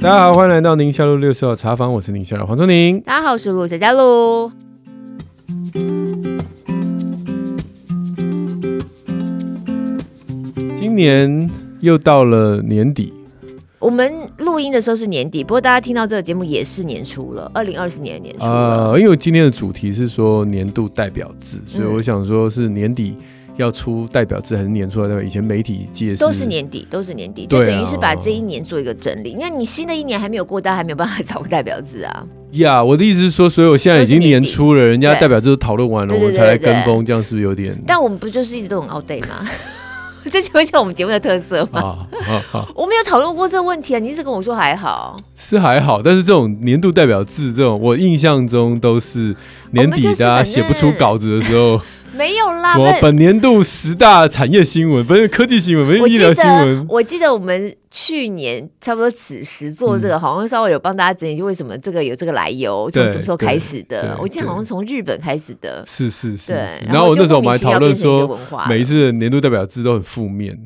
[0.00, 2.98] 大家好，欢迎来到宁夏路六十号茶坊，我是宁夏路黄忠宁。
[3.02, 4.50] 大家好，我是陆小佳璐。
[10.78, 11.50] 今年
[11.80, 13.12] 又到了年底，
[13.78, 18.90] 我们录音的时候是年底，不过大家听到这个节目也是年初了，二零二四年年初了。
[18.92, 23.14] 呃，因为今天的主题是说年度代表字，所以我想说是年底。
[23.56, 25.22] 要出代表字还是年初的代表？
[25.22, 29.36] 以前媒体界都是年底，都是年底，就等于是把这一年做一个整理。
[29.38, 32.26] 那、啊、你新的一年还没有过，大家还没有办法找个代表字啊。
[32.52, 37.78] 呀，yeah, 我的意思是说，所以我现在已经年初了，人家代表字都讨论完了，我们才来跟风，这样是不是有点？
[37.86, 39.46] 但我们不就是一直都很 out day 吗？
[40.30, 41.80] 这就会像我们节目的特色吗？
[41.80, 49.34] 啊啊啊、我没有讨论过这个问题啊，你一直跟我说还好，是还好，但是这种年度代表字，这种我印象中都是
[49.70, 51.80] 年底大家写不出稿子的时候。
[52.16, 56.86] 没有啦，什么本年度十大产业新闻，不是科技新闻，不是医疗新闻。
[56.88, 64.16] 我记得我们去年差不多此时做这个，好像稍微有帮大家整理，就为什么这个有这个来由，从什么时候开始的？
[64.20, 65.84] 我记得好像从日本开始的。
[65.86, 66.52] 是是是。
[66.52, 66.68] 对。
[66.86, 70.58] 然后我那时候我们还讨论说，每一次年度代表字都很负面。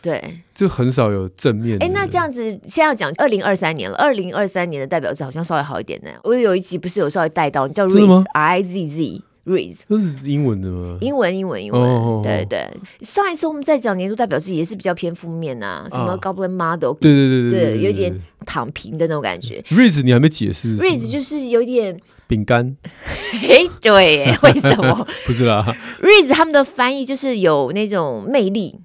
[0.00, 0.22] 对。
[0.54, 1.76] 就很少有正面。
[1.82, 3.96] 哎，那这样子，现在要讲二零二三年了。
[3.98, 6.08] 二零二三年的代表字好像稍微好一点呢。
[6.22, 9.22] 我有一集不是有稍微带到，叫 Rizz，R I Z Z。
[9.46, 10.98] Rizz 这是英文的吗？
[11.00, 11.80] 英文，英文，英文。
[11.80, 12.68] Oh, 对对
[13.00, 18.12] 对，上一次我们在讲年度代表字也是比较偏负面啊，什么 Goblin Model，对对对对，对，有点
[18.44, 19.62] 躺平的那种感觉。
[19.70, 22.76] Rizz 你还没解释，Rizz 就是有点饼干。
[23.48, 25.06] 哎，对， 为什么？
[25.24, 25.64] 不知道。
[26.02, 28.80] Rizz 他们的翻译就是有那种魅力，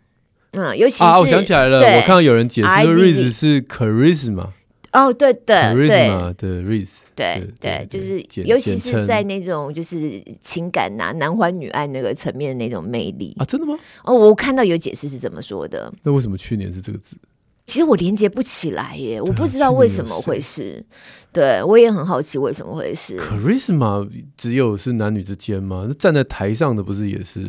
[0.51, 4.49] 嗯，尤其是啊，我想起来了，我看到有人解释 Rizz 是 charisma。
[4.93, 5.55] 哦，对对
[5.87, 5.87] 对，
[7.15, 13.77] 对对对，就是尤其是在那种就是情感呐，男欢女爱那个层面的那种魅力啊，真的吗？
[14.03, 15.91] 哦，我看到有解释是怎么说的。
[16.03, 17.15] 那为什么去年是这个字？
[17.71, 20.85] 其实我连接不起来耶，我不知道为什么会是。
[21.31, 23.17] 对，我也很好奇为什么会是。
[23.17, 25.85] charisma 只有是男女之间吗？
[25.87, 27.47] 那站在台上的不是也是？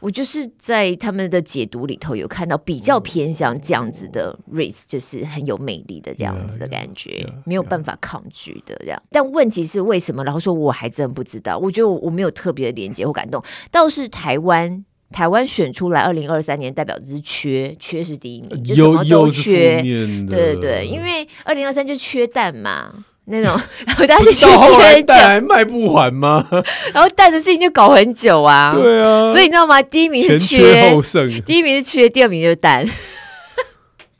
[0.00, 9.00] 我就是在他们的解读里头有看到比较偏向这样子的 race，就是很有魅力的这样子的感觉，yeah, yeah, yeah, 没有办法抗拒的这样。
[9.12, 10.24] 但问题是为什么？
[10.24, 11.56] 然后说我还真不知道。
[11.56, 13.40] 我觉得我我没有特别的连接或感动。
[13.70, 19.82] 倒是台湾，台湾选出来二零二三年代表是缺，缺是第一名，就什么都缺。
[19.82, 22.92] 对对对，因为二零二三就缺蛋嘛。
[23.26, 23.56] 那种，
[23.86, 26.44] 然后大家就缺缺蛋，卖不完吗？
[26.92, 28.74] 然后蛋的事情就搞很久啊。
[28.74, 29.80] 对啊，所以你知道吗？
[29.82, 32.84] 第一名是缺，缺后剩，第一名是缺，第二名就是蛋。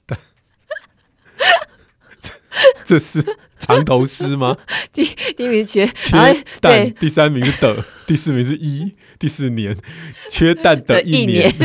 [0.07, 0.19] 蛋，
[2.85, 3.25] 这是
[3.59, 4.57] 藏头诗吗？
[4.93, 5.05] 第
[5.37, 9.77] 第一名是缺，缺蛋，第三名是的，第四名是一，第四年
[10.29, 11.55] 缺蛋的一年。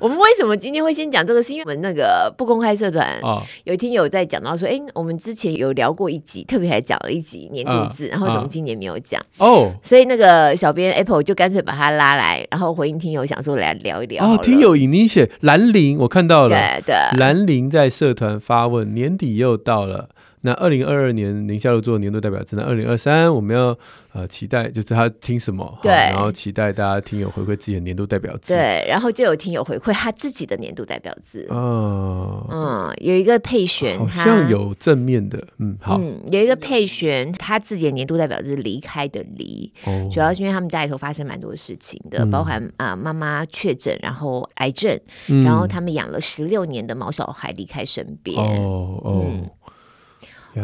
[0.00, 1.42] 我们为什么今天会先讲这个？
[1.42, 3.18] 是因为我们那个不公开社团
[3.64, 9.72] 有一天有在讲到说，哎，我们之前有聊过一集，特别还讲了一集年度字，然后怎么今年没有讲哦？
[9.82, 14.24] 所以那个小编 Apple 就干脆把他拉来，然后回应听友想说来聊一聊。
[14.24, 20.10] 哦，听友引你写兰陵，我看到了，对对，兰陵在社团发问，年底又到了。
[20.46, 23.74] 那二零二二年宁夏路做年度代表字，那二零二三我们要
[24.12, 49.24] 呃期待，就是他听什么，对，然后期待大家听友回馈自己的年度代表字，对，然后就有听友回馈他自己的年度代表字，哦，嗯，有一个配选，好像有正面的，嗯，好，嗯，有一个配选，他自己的年度代表字离开的离，哦，主要是因为他们家里头发生蛮多事情的，嗯、包含啊、呃、妈妈确诊，然后癌症，嗯、然后他们养了十六年的毛小孩离开身边，哦哦。
[49.26, 49.48] 嗯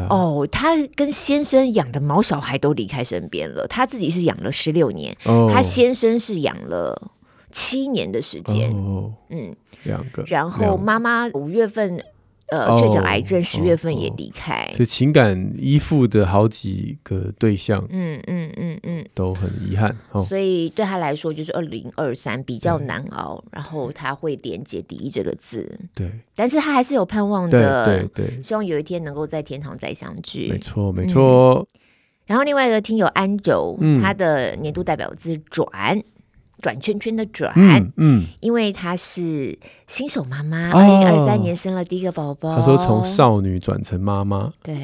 [0.09, 7.11] 哦，他跟先生养的毛小孩都离开身边了，他自己是养了十六年，哦、他先生是养了
[7.51, 12.03] 七年的时间，哦、嗯，两个，然后妈妈五月份。
[12.50, 19.97] 呃，确诊癌症，十月份也离开，所以情感依附的好几个对象，嗯嗯嗯嗯，都很遗憾。
[20.27, 30.48] 所以对他来说，就是二零二三比较难熬，然后他会连接“离”这个字，对，但是他还是有盼望的，对对，希望有一天能够在天堂再相聚。
[30.51, 31.66] 没错没错。
[32.27, 35.69] 然后另外一个听友安柔，他的年度代表字“转”。
[36.60, 42.57] 转圈圈的转，嗯，嗯，因为她是新手妈妈，二零二三年生了第一个宝宝。
[42.57, 44.77] 她说从少女转成妈妈，对，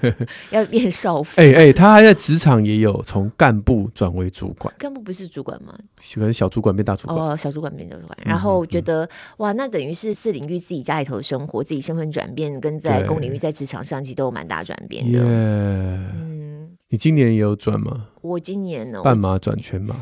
[0.50, 1.40] 要变少妇。
[1.40, 4.72] 哎哎，她还在职场也有从干部转为主管。
[4.78, 5.74] 干部不是主管吗？
[6.14, 7.18] 可能小主管变大主管。
[7.18, 8.18] 哦，小主管变大主管。
[8.24, 15.20] 然后我觉得哇，那等于是四领域自己家里头的生活，自己身份转变，跟在公领域在职场上其实都有蛮大转变的。
[15.22, 18.08] 嗯，你今年也有转吗？
[18.20, 19.96] 我今年呢，半马转圈马。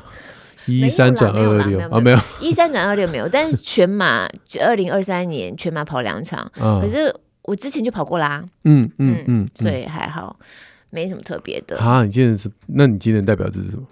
[0.67, 4.29] 一三转二二六啊，没有一三转二六没有，但是全马
[4.61, 10.37] 二零二三年全马跑两场，嗯、可是我之前就跑过啦，嗯嗯嗯，嗯，所以还好，
[10.91, 11.79] 没什么特别的。
[11.79, 12.51] 啊，你今年是？
[12.67, 13.83] 那你今年代表这是什么？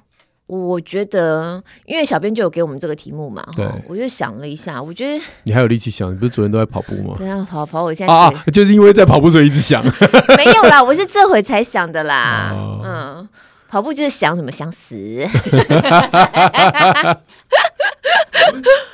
[0.46, 7.14] 我觉得，因为小编就有给我们这个题目嘛，对，我就想了一下，我觉得你还有力气想，你不是昨天都在跑步吗？
[7.17, 9.81] 对啊，跑跑，我现在啊，就是因为在跑步所以一直想，
[10.37, 13.28] 没有啦，我是这回才想的啦，哦、嗯，
[13.70, 14.96] 跑步就是想什么想死，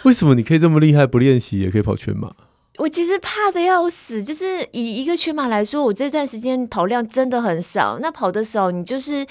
[0.05, 2.31] 为什么你可以这么厉害，不练习也可以跑全马？
[2.77, 9.27] 我其实怕的要死，就是以一个全马来说，我这段时间跑量真的很少，那跑的少，你就是。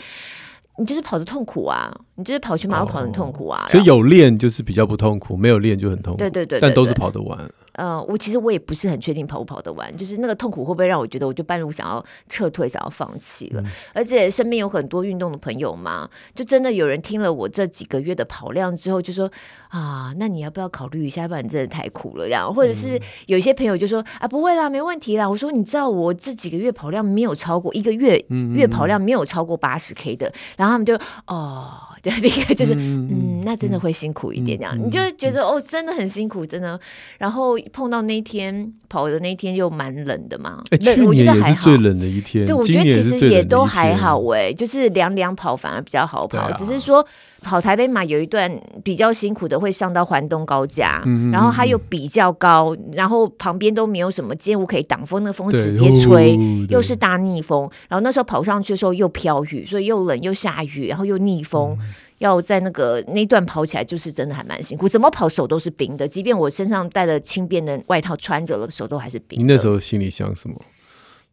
[0.78, 1.90] 你就是跑的痛苦啊！
[2.16, 3.66] 你就是跑全马会跑得痛苦啊！
[3.70, 6.18] 所以有练就是比较不痛苦，没有练就很痛苦。
[6.18, 7.50] 对对对，但都是跑得完。
[7.76, 13.62] 呃，我其实我也不是很确定跑不跑得完，就是那个痛苦会不会让我觉得我就半路想要撤退，想要放弃了。
[13.62, 19.30] 嗯、而且身边有很多运动的朋友嘛，就真的有人听了我这几个月的跑量之后，就说
[19.70, 21.28] 啊，那你要不要考虑一下？
[21.28, 22.54] 不然你真的太苦了，这样。
[22.54, 25.30] 或者是有一些朋友就说啊，不会啦，没问题啦。
[25.30, 28.18] 我说你知道我这几个月跑量没有超过一个月
[28.54, 30.96] 月跑量没有超过八十 K 的，然后他们就
[31.28, 31.72] 哦。
[32.06, 36.80] 对，第一个就是嗯，嗯，那真的会辛苦一点，这样、嗯、你就觉得哦，真的很辛苦，真的。
[37.18, 42.46] 然后碰到那天跑的那天又蛮冷的嘛，欸、去年也是最冷的一天。
[42.46, 47.04] 对，我觉得其实也都还好哎，就是凉凉跑反而比较好跑，啊、只是说
[47.42, 48.52] 跑台北马有一段
[48.84, 56.38] 比较辛苦的，会上到环东高架，嗯、然后它又比较高，然后旁边都没有什么建物可以挡风，那个风直接吹，
[56.70, 57.70] 又是大逆风。
[57.88, 61.78] 然后那时候跑上去的时候又飘雨，所以又冷又下雨，然后又逆风。
[62.20, 64.88] 要在那个那段跑起来，就是真的还蛮辛苦。
[64.88, 69.40] 怎么跑手都是冰的，即便我身上带了轻便的外套穿着了，手都还是冰。
[69.40, 70.56] 你那时候心里想什么？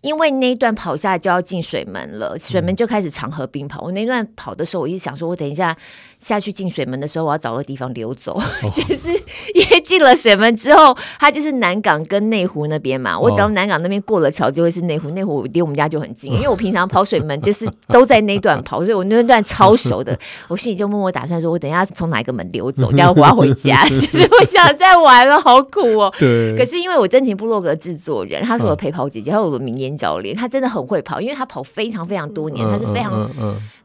[0.03, 3.83] 因为那一段跑下来就要进水门了，水门就开始长河冰跑。
[3.83, 5.77] 嗯、我那段跑的时候，我一直想说，我等一下
[6.19, 8.33] 下去进水门的时候，我要找个地方溜走。
[8.37, 8.43] 哦、
[8.75, 9.11] 就是
[9.55, 13.19] 因为进了水门之后，它就是南港跟内湖那边嘛。
[13.19, 15.09] 我只要南港那边过了桥，就会是内湖。
[15.11, 20.19] 内湖离我们家就很近，因为我平常跑水门就是都在那段跑， 所以我那段超熟的。
[20.49, 23.85] 我心里就默默打算说，我等一下从哪一个门溜走，这样我要回家。
[23.85, 26.13] 其实我想再玩了，好苦哦。
[26.19, 26.57] 对。
[26.57, 30.03] 可是因为我真情部落格制作人，他是我陪跑姐姐，还有我的名言。
[30.03, 33.31] 教练他真的很会跑，因为他跑非常非常多年，他是非常、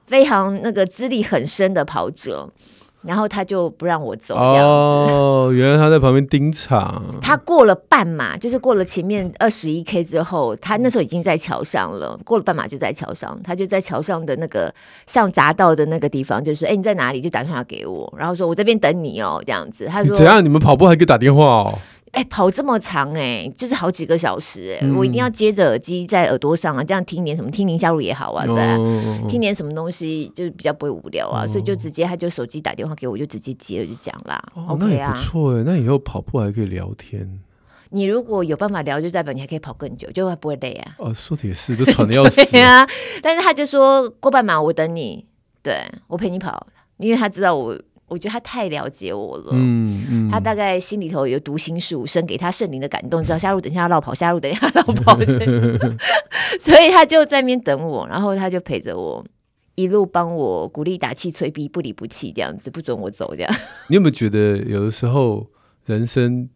[0.07, 2.50] 非常那个资历很深的跑者，
[3.04, 5.13] 然后他就不让我走这样子。
[5.13, 7.04] 哦，原来他在旁边盯场。
[7.21, 12.19] 他过了半马，就是过了前面二十一 K 之后，他那时候已经在桥上了。
[12.25, 14.74] 过了半马就在桥上，他就在桥上的那个
[15.06, 17.21] 像匝道的那个地方，就是哎你在哪里？
[17.21, 19.86] 就打电话给我，然后说我这边等你哦，这样子。
[19.86, 20.44] 他说怎样？
[20.44, 21.80] 你们跑步还可以打电话哦？
[22.18, 28.75] 哎、欸，跑这么长哎、欸，就是好几个小时哎、欸，嗯、我一定要接着耳机在耳朵上啊，这样听点什么，听林加入也好啊，对吧？
[28.75, 34.44] 哦、听点什么东西，就是比较不会无聊啊，哦、所以就直接他就手机打电话给我，就直接接了就讲啦。
[34.56, 37.40] 哦、OK 那也不错哎，那以后跑步还可以聊天。
[37.92, 40.96] 你如果有办法聊，就代表你还可以跑更久，就会不会累啊？
[40.98, 42.88] 哦，说的也是，就喘的要死 啊。
[43.22, 45.24] 但是他就说过半马我等你，
[45.62, 45.75] 对
[46.08, 46.66] 我陪你跑，
[46.98, 47.78] 因为他知道我。
[48.07, 55.19] 我觉得他太了解我了，嗯嗯，他大概心里头有读心术，生给他圣灵的感动，知道下路等一下要绕跑，下路等一下要落跑，
[56.59, 59.25] 所以他就在那边等我，然后他就陪着我，
[59.75, 63.54] 一路帮我鼓励、打气、催逼，不离不弃，这样子不准我走，这样。
[63.89, 65.45] 你有没有觉得有的时候
[65.86, 66.50] 人生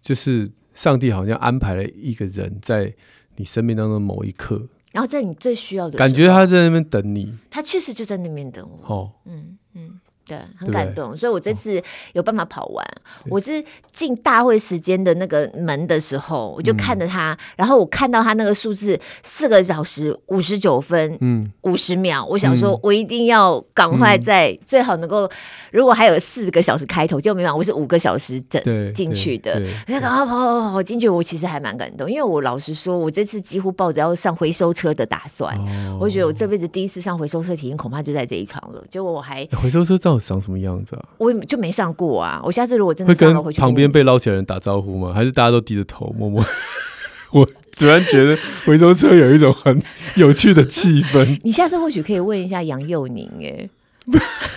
[0.00, 2.94] 就是上帝好像安排了一个人在
[3.36, 8.94] 你生命当中某一刻，然后在你最需要的感觉他在那边等你，他确实就在那边等我。
[8.94, 10.00] 哦，嗯嗯。
[10.26, 11.80] 对，很感动，对所以我这次
[12.12, 12.84] 有办法跑完。
[12.84, 22.26] 哦、我是进大会时间的那个门的时候，我就看着他，嗯、然后我看到他那个数字四个小时五十九分，嗯，五十秒。
[22.26, 25.30] 我想说，我一定要赶快在、嗯、最好能够，
[25.70, 28.60] 如果还有四个小时开头，结果没想我是五个小时整
[28.92, 29.62] 进去的。
[29.86, 35.56] 我就赶快跑跑跑跑进去，我其实还蛮感动，因为我老实说，我这次几乎抱着要上回收车的打算。
[35.56, 38.82] 哦、我觉得我这辈子第一次上回收车体验，恐怕就在这一场了。
[38.90, 41.04] 结果我还回收车长什么样子啊？
[41.18, 42.40] 我就没上过啊！
[42.44, 45.12] 我下次如果真的上了回去，旁边被捞起来的人打招呼吗？
[45.14, 46.44] 还是大家都低着头默默？
[47.32, 47.46] 我
[47.76, 49.82] 突然觉得回收车有一种很
[50.14, 51.38] 有趣的气氛。
[51.44, 53.68] 你下次或许可以问一下杨佑宁，哎，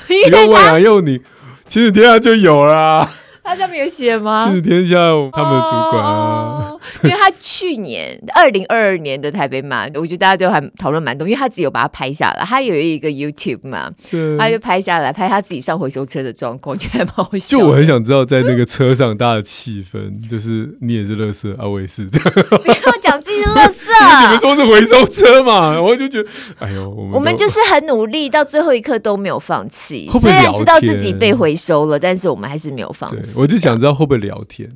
[0.08, 1.20] 你要问杨佑宁，
[1.68, 3.10] 其实天下就有啦。
[3.44, 4.48] 他上面有写吗？
[4.54, 4.96] 是天下
[5.34, 6.59] 他们的主管啊，
[7.04, 13.92] 因为他去年二零二二年的台北马，我觉得大家都还讨论蛮多，因为他自己有把它拍下来，他有一个 YouTube 嘛，
[14.38, 17.58] 他就拍下来拍他自己上回收车的状况，觉得蛮好笑。
[17.58, 23.74] 就我很想知道，在那个车上大家的气氛，就是你也是垃圾啊，我也是不要讲自己是垃圾，
[24.24, 30.10] 你们说是回收车嘛，我就觉得，哎呦，我们我们就是很努力，到最后一刻都没有放弃。
[30.22, 33.40] 虽然知道自己被回收了，但是我们还是没有放弃。
[33.40, 34.70] 我就想知道会不会聊天。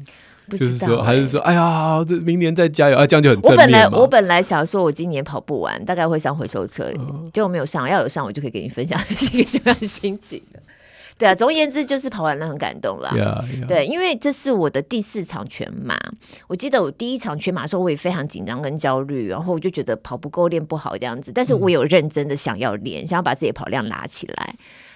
[0.50, 3.40] 就是说，还是说，哎呀，这明年再加油啊，这样就很。
[3.42, 6.92] 我本来我本来想说，我今年跑不完，大概会上回收车，
[7.32, 7.90] 结果没有上。
[7.90, 10.42] 要有上，我就可以给你分享是一 个什么样的心情。
[11.16, 13.12] 对啊，总而言之，就是跑完了很感动啦。
[13.14, 13.68] Yeah, yeah.
[13.68, 15.96] 对，因为这是我的第四场全马。
[16.48, 21.32] 我记得我第一场全马的时候，我也非常紧张跟焦虑，然后我就觉得跑不够，练不好这样子。
[21.34, 24.56] 但是我有认真的想要练，嗯、想要把自己跑量拉起来。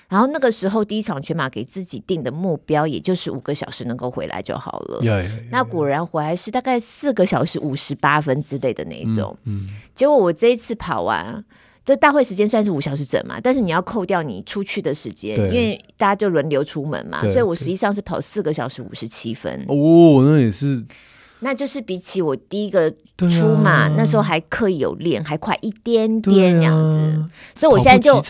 [0.10, 5.00] 然后那个时候，第一场全马给自己定的目标，也就是五个小时能够回来就好了。
[5.02, 5.44] Yeah, yeah, yeah, yeah.
[5.52, 9.38] 那果然回来是大概四个小时五十八分之类的那种。
[9.44, 11.44] 嗯嗯、结果我这一次跑完，
[11.84, 19.66] 这大会时间算是五小时整嘛，但是你要扣掉你出去的时间，因为大家就轮流出门嘛，所以我实际上是跑四个小时五十七分。
[19.68, 20.86] 哦，那也是。
[21.40, 28.22] 那就是比起我第一个出马，啊、那时候还刻意有练，还快一点点这样子，啊、所以我现在就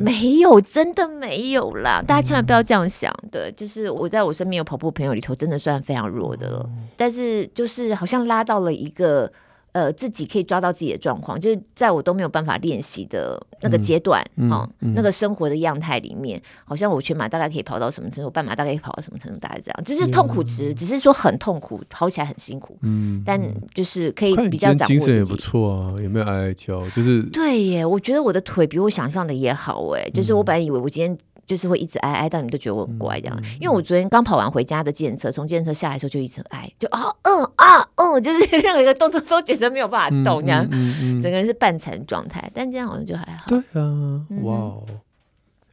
[0.00, 2.02] 没有，真的没有啦。
[2.06, 9.32] 大家千万不要这样想的，嗯、就是我在我身边有跑步朋友里头，真的算非常弱的但是就是好像拉到了一个。
[9.76, 23.38] 呃，自己可以抓到自己的状况，就是在我都没有办法练习的那个阶段，嗯哦嗯、那个生活的样态里面，好像我全马大概可以跑到什么程度，半马大概可以跑到什么程度，大概这样，只是痛苦值，嗯、只是说很痛苦，跑起来很辛苦，嗯，但
[23.74, 24.98] 就是可以比较掌握自己。
[24.98, 26.80] 精神也不错啊，有没有哀哀叫？
[26.88, 31.18] 就是对耶，我觉得我的腿比我想象的也好哎，就是我本来以为我今天。
[31.46, 40.68] 就是会一直挨挨到你们都觉得我很乖这样，因为我昨天刚跑完回家的计程车，从计程车下来的时候就一直挨，就啊嗯啊嗯， 就是任何一个动作都觉得没有办法动这样，
[41.22, 43.44] 整个人是半残状态，但这样好像就还好。
[43.46, 44.84] 对啊，哇哦，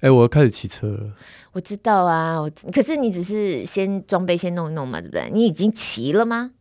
[0.01, 1.11] 哎、嗯，我要开始骑车了。
[1.53, 5.29] 我知道啊，我可是你只是先装备先弄一弄嘛，对不对？
[5.33, 6.51] 你已经骑了吗？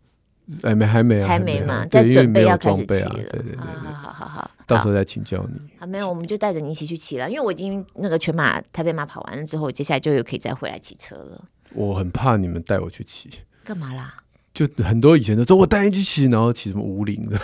[0.63, 3.11] 哎，没，还没，还没嘛，在准备要开始骑了。
[3.15, 5.61] 对对对，好好好好，到时候再请教你。
[5.79, 11.45] 好，没有，我们就带着你一起去骑了，因为我已经那个全马台北马跑完了之后，接下来就又可以再回来骑车了。
[11.75, 13.31] 我很怕你们带我去骑，
[13.65, 14.15] 干嘛啦？
[14.53, 17.41] 就很多以前都说我带你去骑，然后骑什么五岭的。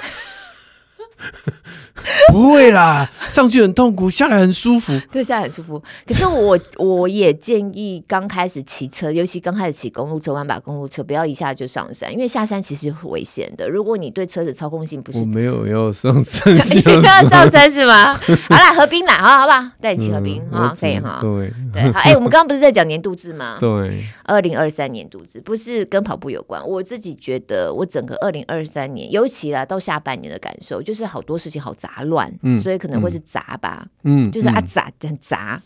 [2.33, 4.99] 不会啦，上去很痛苦，下来很舒服。
[5.11, 5.83] 对，下来很舒服。
[6.07, 13.69] 可是我我也建议刚开始骑车，尤其刚开始骑公路车、弯把公路车，不要一下就上山，因为下山其实很危险的。
[13.69, 16.55] 如果你对车子操控性不是，我没有要 上山，
[17.03, 18.15] 要上山是吗？
[18.15, 19.71] 好啦，河滨啦，好好不好？
[19.81, 21.19] 带你骑河滨啊，可以哈。
[21.21, 22.01] 对对，好。
[22.01, 23.57] 哎，我们刚刚不是在讲年度字吗？
[23.61, 26.65] 对，二零二三年度字不是跟跑步有关。
[26.67, 32.33] 我自己觉得，我整个二零二三年，尤其啦到下半年的感受，就是好多事情好杂乱。
[32.43, 35.61] 嗯，所以可能会是杂吧，嗯，就是啊杂很杂，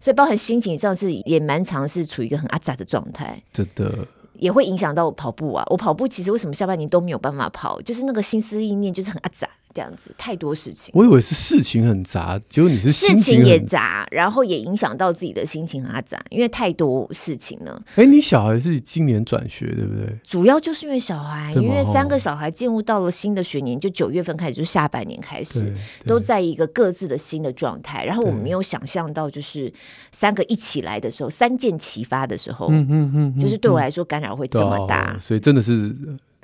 [0.00, 4.06] 所以包含心情上是也蛮常是处于一个很啊杂的状态，真的
[4.40, 5.64] 也会影响到我跑步啊。
[5.70, 9.48] 我跑步其实为什么下半年都没有办法跑，就是那个心思意念就是很阿杂。
[9.72, 17.80] 这样子太多事情，我以为是事情很杂，结果你是情事情也杂，然后也影响到自己的心情很杂，因为太多事情了。
[17.90, 20.12] 哎、欸，你小孩是今年转学对不对？
[20.24, 25.72] 主要就是因为小孩，因为三个小孩进入到了新的学年，就九月份开始，就下半年开始，
[26.04, 28.04] 都在一个各自的新的状态。
[28.04, 29.72] 然后我们没有想象到，就是
[30.10, 35.90] 三个一起来的时候，三箭齐发的时候，嗯嗯嗯，就是对我来说干扰会这么大，所以真的是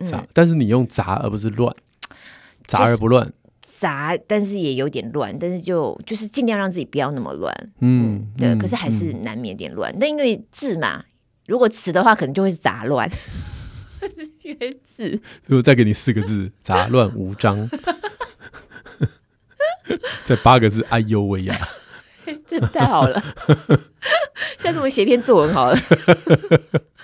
[0.00, 0.18] 杂。
[0.18, 1.74] 嗯、但是你用杂而不是乱。
[2.66, 9.94] 杂而不乱，杂，但是也有点乱，但是就就是尽量让自己不要那么乱，嗯，嗯，对，可是还是难免点乱。
[10.00, 11.04] 那、嗯、因为字嘛，
[11.46, 13.08] 如果词的话，可能就会是杂乱。
[14.42, 17.70] 因为字，如果再给你四个字， 杂乱无章，
[20.26, 21.56] 再八个字，哎呦喂呀，
[22.48, 23.22] 这太好了，
[24.58, 25.78] 下次我们写篇作文好了。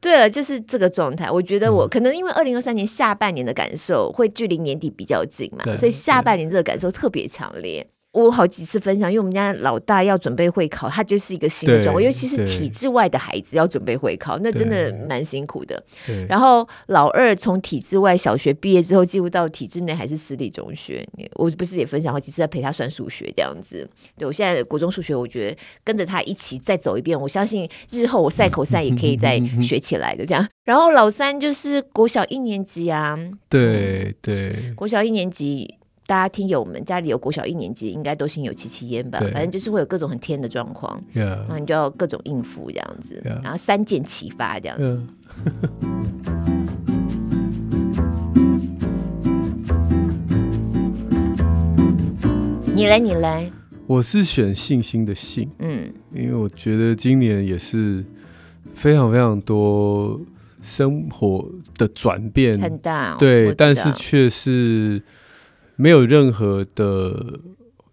[0.00, 1.30] 对了，就是这个状态。
[1.30, 7.86] 我觉得我可能因为二零二三年下半年的感受会距离年底比较近嘛，所以下半年这个感受特别强烈。
[8.24, 15.82] 我好几次分享，因为我们家老大要准备会考，他就是一个新的状况，尤其是体制外的孩子要准备会考，那真的蛮辛苦的。
[16.28, 23.86] 然后老二从体制外小学毕业之后进入到体制内还是私立中学，我不是也分享好几次在陪他算数学这样子。
[24.16, 30.48] 对我现在国中数学，我觉得跟着他一起再走一遍，我相信日后我赛口赛也可以再 学起来的这样。
[30.64, 33.16] 然后老三就是国小一年级啊，
[33.48, 35.74] 对对，国小一年级。
[36.08, 39.18] 大家听友们家里有国小一年级，应该都心有戚戚焉吧？
[39.32, 45.00] 反正就是会有各种很天的状况.然后你就要各种应付这样子.然后三箭齐发这样子。
[52.72, 53.50] 你来，你来，
[53.88, 58.04] 我是选信心的信，嗯，因为我觉得今年也是
[58.74, 60.20] 非常非常多
[60.62, 65.02] 生活的转变，很大，对，但是却是。
[65.76, 67.40] 没有任何的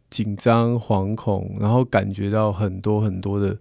[0.10, 3.58] 紧张、惶恐，然后感觉到很多很多的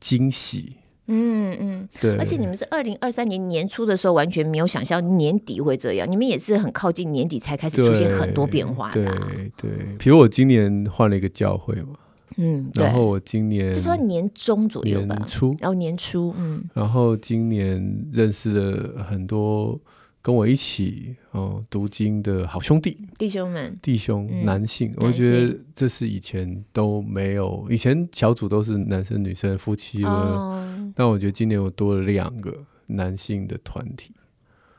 [0.00, 0.76] 惊喜。
[1.08, 2.16] 嗯嗯，对。
[2.16, 6.10] 而且你们是二零二三年年初的时候，完全没有想象年底会这样。
[6.10, 9.28] 你们也是很靠近年底才开始出现很多变化的、啊。
[9.56, 11.94] 对对，比如我今年换了一个教会嘛。
[12.38, 19.80] 嗯，然后我今年就说年中左右吧，年初，然后年初，嗯，然后今年认识了很多
[20.26, 22.98] 跟我一起哦读经的好兄弟。
[23.16, 32.52] 弟兄们，弟兄、嗯、男性，我觉得这是以前都没有，以前小组都是男生女生夫妻了，哦、但我觉得今年我多了两个
[32.86, 33.46] 男性。
[33.46, 34.15] 的团体。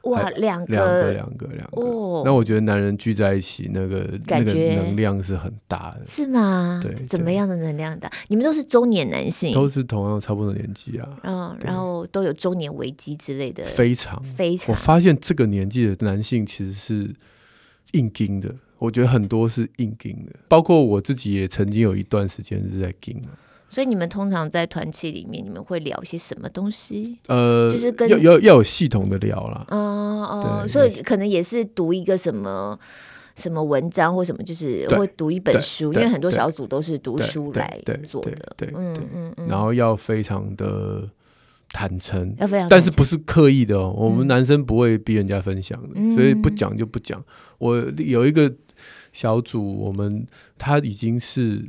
[0.09, 1.81] 哇，两个，两个，两个，两个。
[1.81, 6.79] 哦，那我觉得男人聚在一起，那个那个能量是很大的，是吗？
[6.81, 8.11] 对，怎么样的能量大？
[8.27, 11.09] 你们都是中年男性，都是同样差不多年纪啊。
[11.23, 14.73] 嗯，然后都有中年危机之类的，非常非常。
[14.73, 17.15] 我发现这个年纪的男性其实是
[17.93, 23.21] 硬钉的，我觉得很多是硬钉的，包括我自己也曾经有一段时间是在钉。
[23.69, 27.19] 所以你们通常在团契里面，你们会聊一些什么东西？
[27.27, 29.65] 呃，就是跟要要要有系统的聊啦。
[29.69, 32.79] 哦哦，所以可能也是读一个什么
[33.36, 38.31] 什么文章或什么，就是会读一本书，因为很多小组都是读书来做的。
[38.55, 39.47] 对，嗯嗯嗯。
[39.47, 41.07] 然后要非常的
[41.74, 43.93] 坦诚，要非常，但是不是刻意的哦。
[43.97, 47.21] 我们男生不会逼人家分享的，所以不讲就不讲。
[47.57, 48.51] 我有一个
[49.12, 50.25] 小组，我们
[50.57, 51.63] 他已经是。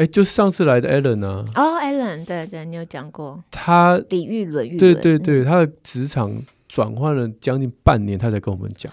[0.00, 1.44] 哎，就是上次来的 Alan 啊？
[1.54, 6.32] 哦，Alan，对对，你有讲过他李玉伦，玉，对对对，他的职场
[6.66, 8.90] 转换了将近半年，他才跟我们讲。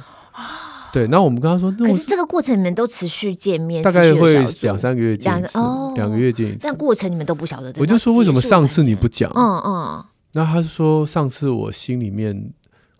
[0.92, 5.58] 对，然后我们跟他说，可是这个过程你们都持续见面，大概会两三个月见一次，
[5.96, 6.58] 两个月见一次。
[6.64, 7.74] 但过程你们都不晓得。
[7.78, 9.32] 我就说为什么上次你不讲？
[9.34, 10.06] 嗯嗯。
[10.34, 12.52] 那他说上次我心里面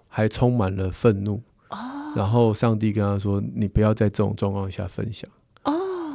[0.08, 1.42] 还充满了愤怒，
[2.16, 5.30] 然后上帝跟他说，你不要在这种状况下分享。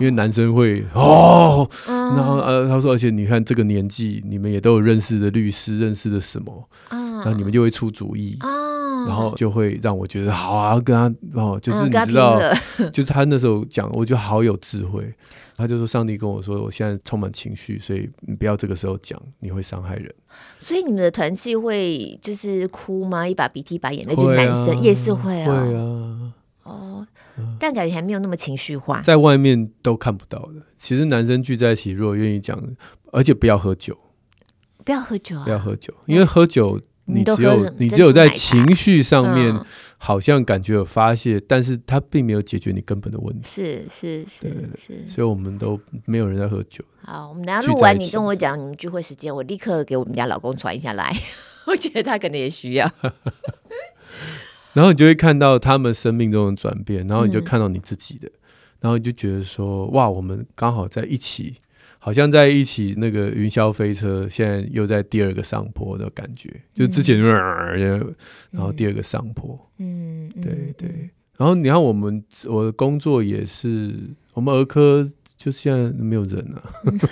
[0.00, 12.38] 因为男生会哦，嗯、然后呃，他说，而且你看这个年纪，你们也都有认识的律师，认识的什么，嗯、然后你们就会出主意，嗯、然后就会让我觉得好啊，跟他哦，就是你知道，
[12.78, 15.12] 嗯、 就是他那时候讲，我觉得好有智慧。
[15.54, 20.12] 他就说，上帝跟我说，我现在充满情绪，所以你不要这个时候讲，你会伤害人。
[20.58, 23.28] 所以你们的团契会就是哭吗？
[23.28, 26.32] 一把鼻涕一把眼泪，就男生也是会啊，会啊。
[26.64, 27.06] 哦，
[27.58, 30.62] 但感觉还没有那么情绪化，在外面都看不到的。
[30.76, 32.60] 其实男生聚在一起，如果愿意讲，
[33.12, 33.96] 而且不要喝酒，
[34.84, 39.54] 不要喝酒啊，不要喝酒，因为喝酒你只有你只有在情绪上面
[39.98, 43.48] 好像感觉有发泄，但是他并没有解决你根本的问题。
[43.48, 46.84] 是是是是，所以我们都没有人在喝酒。
[47.02, 51.12] 好，我们等下录完，你跟我讲你们聚会时间，我立刻给我们家老公传一下来，
[51.66, 52.90] 我觉得他可能也需要。
[54.72, 58.32] 然后你就会看到他们生命中的转变，然后你就看到你自己的，嗯、
[58.80, 61.56] 然后你就觉得说，哇，我们刚好在一起，
[61.98, 68.02] 好像在一起那个云霄飞车，现在又在第二个上坡的感觉，嗯、就之前，然
[68.58, 71.10] 后第二个上坡，嗯，对对。
[71.38, 73.94] 然后你看我们我的工作也是，
[74.34, 75.08] 我们儿科。
[75.42, 76.62] 就现在没有人了，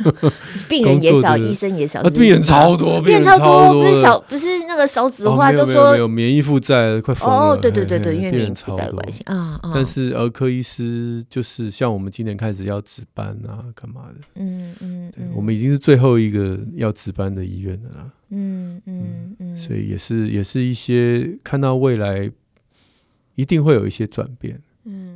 [0.71, 7.55] 病人也少，医生也少，病人超多，病人超多，不是小，不是那个少子化，就说有免疫负债，快疯了。
[7.55, 9.61] 哦，对对对对，因为免疫负债的关系啊。
[9.75, 14.21] 但是儿科医师就是像我们今年开始要值班啊，干嘛的？
[14.37, 18.11] 嗯嗯，我们已经是最后一个要值班的医院了啦。
[18.29, 22.31] 嗯嗯嗯，所以也是也是一些看到未来
[23.35, 24.63] 一定会有一些转变。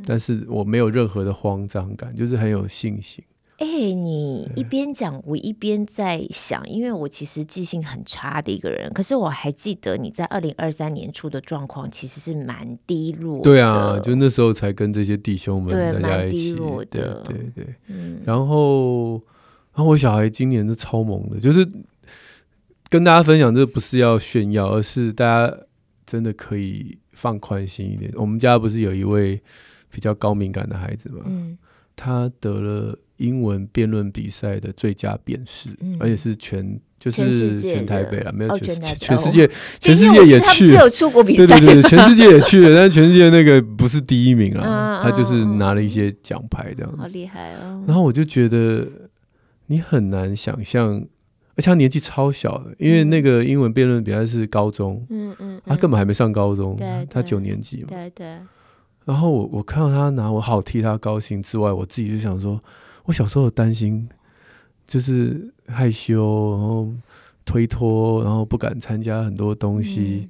[0.04, 3.24] 嗯，但是我没有任何的慌张感，就是很有信心。
[3.58, 13.42] 哎、欸，你一边讲，我一边在想，因为我其实记性很差的一个人，可是我还记得你在二零二三年初的状况其实是蛮低落的。
[13.42, 17.22] 对啊，就那时候才跟这些弟兄们大家一起，蛮低落的。
[17.26, 18.20] 对对对，嗯。
[18.24, 19.12] 然后，
[19.72, 21.66] 然后我小孩今年是超猛的，就是
[22.88, 25.56] 跟大家分享，这不是要炫耀，而是大家
[26.04, 26.98] 真的可以。
[27.16, 28.10] 放宽心一点。
[28.16, 29.40] 我们家不是有一位
[29.94, 31.22] 比较高敏感的孩子嘛？
[31.26, 31.56] 嗯，
[31.94, 40.90] 他得了英文辩论比赛的最佳辩士，嗯、而且是全就是全台北了，没有全世界，哦、全世界，全世界也去了。
[40.90, 47.84] 对对对，全世界也去了， 但是全世界那个不是第一名了，嗯、他就是拿了一些奖牌这样子，好厉害哦。
[47.86, 48.86] 然后我就觉得
[49.66, 51.06] 你很难想象。
[51.56, 56.76] 而且他年纪超小的，因为那个英文辩论比赛是高中，嗯嗯，他根本还没上高中，
[57.08, 58.26] 他九年级嘛，对对。
[59.04, 62.58] 然后我我看到他拿，我好替他高兴之外，我自己就想说，
[63.04, 64.08] 我小时候担心，
[64.86, 66.88] 就是害羞，然后
[67.44, 70.28] 推脱，然后不敢参加很多东西，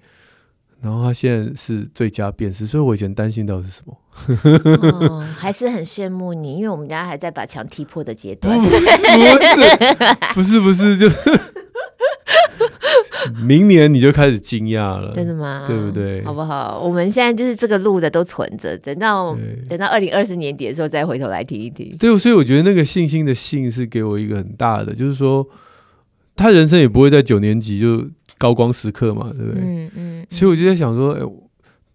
[0.81, 3.97] 然后他现在是最佳辨识，所以我以前担心到的是什么？
[5.09, 8.59] 哦，还是很羡慕你，因为我们家还在把墙踢破的阶段。
[8.59, 9.01] 不是，
[10.35, 11.09] 不是，不是，就
[13.43, 15.65] 明年你就开始惊讶了，真的吗？
[15.67, 16.23] 对不对？
[16.25, 16.81] 好不好？
[16.83, 19.37] 我们现在就是这个录的都存着，等到
[19.69, 21.95] 等到二零二四年底的时候再回头来听一听。
[21.99, 25.47] 对，所以我觉得那个信心的信是给我一个很大的，就是说
[26.37, 28.05] 他人生也不会在九年级就
[28.39, 29.63] 高光时刻嘛，对不对？
[29.63, 30.27] 嗯嗯。
[30.31, 31.23] 所以我就在想说，哎。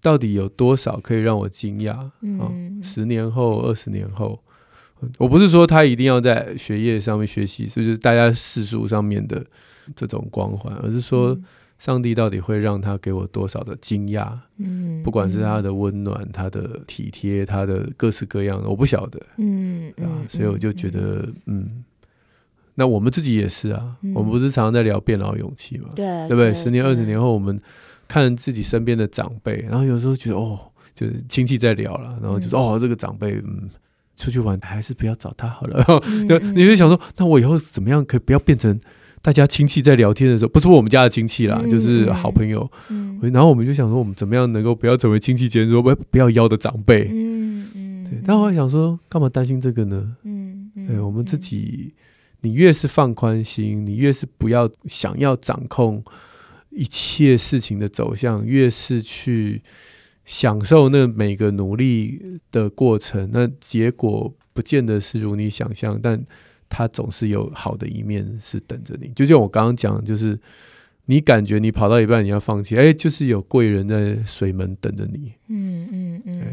[0.02, 1.94] 到底有多少可以让我惊讶？
[2.22, 2.50] 嗯、哦，
[2.82, 4.40] 十年后、二十年后，
[5.18, 9.46] 我不是说他一定要在学业上面学习，就是大家世俗上面的
[9.96, 11.38] 这种光环，而是说
[11.78, 14.32] 上帝到底会让他给我多少的惊讶？
[14.58, 19.20] 嗯，不管是他的温暖、他的体贴、他的各式各样的，我不晓得。
[19.38, 21.84] 嗯，啊，所以我就觉得，嗯，
[22.76, 25.90] 那我们自己也是啊，嗯、我们不是常常在聊变老勇气嘛？
[25.96, 26.54] 对，对不对？
[26.54, 27.60] 十年、二十年后，我们。
[28.12, 30.60] 看自己身边的长辈，然后有时候觉得哦，
[30.96, 33.70] 就是亲戚在聊了，然后就说、嗯、哦，这个长辈嗯，
[34.18, 35.86] 出去玩还是不要找他好了。
[36.56, 38.80] 你就想说，那我以后怎么样可以不要变成
[39.22, 42.70] 大家亲戚在聊天的时候，不是我们家的亲戚啦，嗯、就是好朋友。
[42.90, 47.10] 嗯、然后我们就想说，我们怎么样能够不要成为亲戚间说不不要邀的长辈？
[47.12, 48.04] 嗯嗯。
[48.04, 50.16] 对，但我还想说，干嘛担心这个呢？
[50.24, 50.88] 嗯嗯。
[50.88, 51.94] 对，我们自己，
[52.42, 56.04] 你越是放宽心，你越是不要想要掌控。
[56.72, 59.64] 一切事情的走向，越是去
[60.24, 66.24] 享受那每个努力的过程，那结果不见得是如你想象，但
[66.70, 69.10] 它总是有好的一面是等着你。
[69.16, 70.40] 就像我刚刚讲，就是
[71.06, 75.34] 你感觉你跑到一半你要放弃，哎，就是有贵人在水门等着你。
[75.48, 76.40] 嗯嗯嗯。
[76.40, 76.48] 对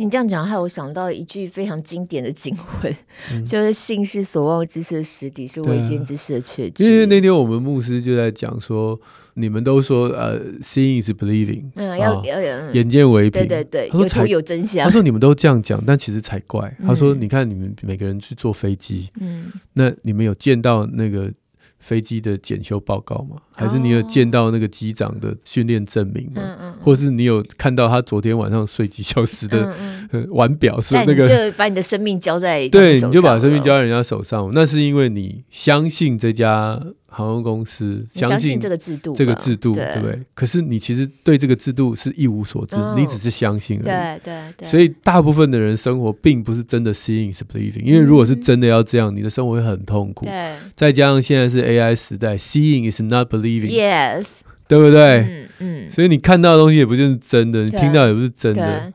[0.00, 2.96] 你这样讲，害我想到一句非常经典的经文，
[3.32, 8.96] 嗯、就是“信是所望之事的实底，是未见之事的确据。”因为那天我们牧师就在讲说，
[9.38, 14.84] 你们都说呃，“seeing is believing”，嗯，要要眼见为凭，对对对，有图有真相。
[14.84, 16.76] 他说你们都这样讲，但其实才怪。
[16.86, 21.32] 他说，你看你们每个人去坐飞机，嗯，那你们有见到那个？
[21.80, 23.36] 飞机的检修报告吗？
[23.54, 26.42] 还是你有见到那个机长的训练证明吗？
[26.60, 29.72] 哦、或是你有看到他昨天晚上睡几小时的
[30.30, 30.80] 腕表？
[30.80, 36.82] 是那个就把你的生命交在对，你就把生命交在人家手上，那是因为你相信这家。
[37.10, 40.20] 航空公司相信这个制度，这个制度对不对？
[40.34, 43.84] 可是你其实对这个制度是一无所知，你只是相信而已。
[43.84, 44.68] 对对对。
[44.68, 50.26] 所以大部分的人生活并不是真的 seeing is believing，因为如果是真的要这样，你的生活会很痛苦。
[50.26, 50.54] 对。
[50.76, 53.70] 再加上现在是 AI 时代，seeing is not believing。
[53.70, 54.40] Yes。
[54.68, 55.20] 对不对？
[55.20, 55.90] 嗯嗯。
[55.90, 58.92] 所以你看到的东西也不就是真的，你听到也不是真的。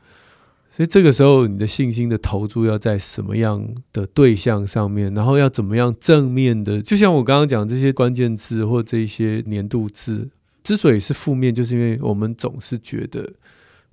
[0.75, 6.81] 所以这个时候，你的信心的投注要在什么样的对象上面，然后要怎么样正面的？
[6.81, 10.27] 就像我刚刚讲这些关键字或这些年度字，
[10.63, 13.33] 之所以是负面，就是因为我们总是觉得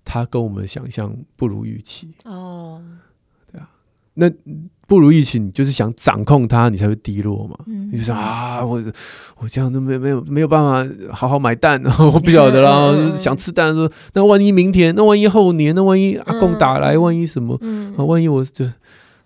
[0.07, 2.15] 它跟我们想象不如预期。
[2.25, 2.83] 哦，
[4.21, 4.31] 那。
[4.91, 7.57] 不如意情，你就是想掌控它，你才会低落嘛。
[7.69, 8.83] 嗯、你就想啊，我
[9.37, 11.81] 我这样都没没有没有办法好好买蛋，
[12.13, 12.91] 我不晓得啦。
[12.93, 17.57] 嗯、想吃蛋说，那万一明天，那万一后年，那万一阿公打来，嗯、万一什么？
[17.61, 18.67] 嗯、啊，万一我就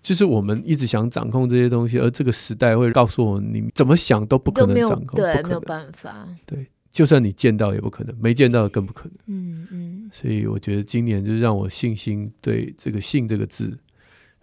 [0.03, 6.27] 就是我们一直想掌控这些东西，而这个时代会告诉我，你怎么想都不可能掌控，对，没有办法。
[6.45, 9.13] 对，就算你见到也不可能，没见到更不可能。
[9.35, 10.09] 嗯嗯。
[10.13, 13.75] 所以我觉得今年就是让我信心对这个“信”这个字。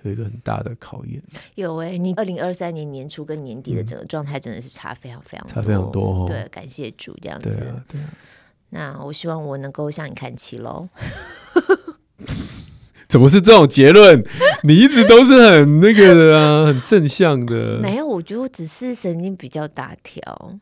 [0.03, 1.23] 有一个很大的考验。
[1.55, 6.27] 有哎、欸，你二零二三年年初跟年底的整个状态真的是差非常非常多，差非常多、哦。
[6.27, 7.49] 对，感谢主这样子。
[7.49, 8.09] 对啊，对啊。
[8.71, 10.89] 那我希望我能够向你看齐喽。
[13.07, 14.25] 怎么是这种结论？
[14.65, 17.79] 你一直都是很那个的啊， 很正向的。
[17.79, 20.59] 没有，我觉得我只是神经比较大条，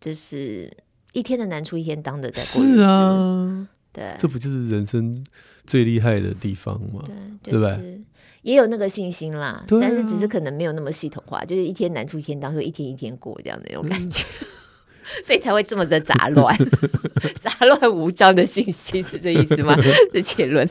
[0.00, 0.76] 就是
[1.12, 2.64] 一天的难处一天当的在过。
[2.64, 5.24] 是啊，对，这不就是人生
[5.64, 7.04] 最厉害的地方吗？
[7.40, 8.00] 对，就是？
[8.44, 14.46] 也有那个信心啦，啊、但是只是可能没有那么系统化，就是一天难出一天当，说一天一天过这样的那种感觉，嗯、
[15.24, 16.54] 所以才会这么的杂乱，
[17.40, 19.74] 杂乱无章的信心是这意思吗？
[20.12, 20.68] 这结论。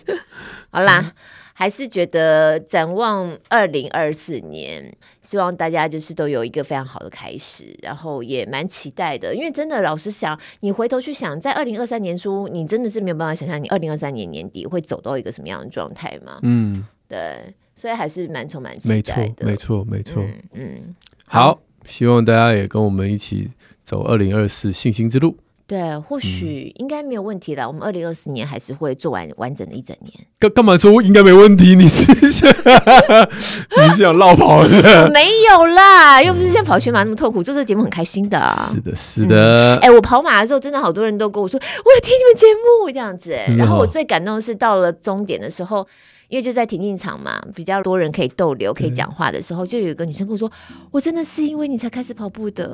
[0.69, 1.11] 好啦，嗯、
[1.53, 16.37] 还是觉得展望二零二四年，希望大家就是都有一个非常好的开始，然后也蛮期待的，因为真的老实想，你回头去想，在二零二三年初，你真的是没有办法想象你二零二三年年底会走到一个什么样的状态吗？
[16.43, 17.55] 嗯，对。
[17.75, 20.35] 所以还是蛮充满期待的，没错，没错，没错。
[20.53, 23.49] 嗯，好，希望大家也跟我们一起
[23.83, 25.35] 走二零二四信心之路。
[25.65, 27.63] 对，或许应该没有问题了。
[27.63, 30.13] 嗯、我们二零二四年还是会做完完整的一整年。
[30.37, 31.73] 干干嘛说应该没问题？
[31.73, 32.49] 你是想
[33.77, 35.09] 你是想落跑的？
[35.09, 37.41] 没有啦，又不是像跑全马那么痛苦。
[37.41, 38.69] 做这个节目很开心的、啊。
[38.73, 39.75] 是的，是的。
[39.77, 43.55] 哎、嗯欸，我跑马的时候，真的好多人都跟我说，我有听你们节目这样子、欸。
[43.57, 45.87] 然后我最感动的是到了终点的时候。
[46.33, 50.51] 因为就在田径场嘛，比较多人可以逗留、可以讲话的时候，就有一个女生跟我说
[50.89, 52.73] ：“我真的是因为你才开始跑步的。”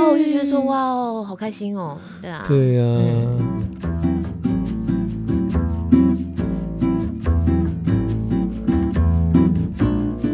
[0.00, 2.98] 哦，我就觉得说：“哇哦，好开心哦！”对啊，对、啊。
[2.98, 4.41] 嗯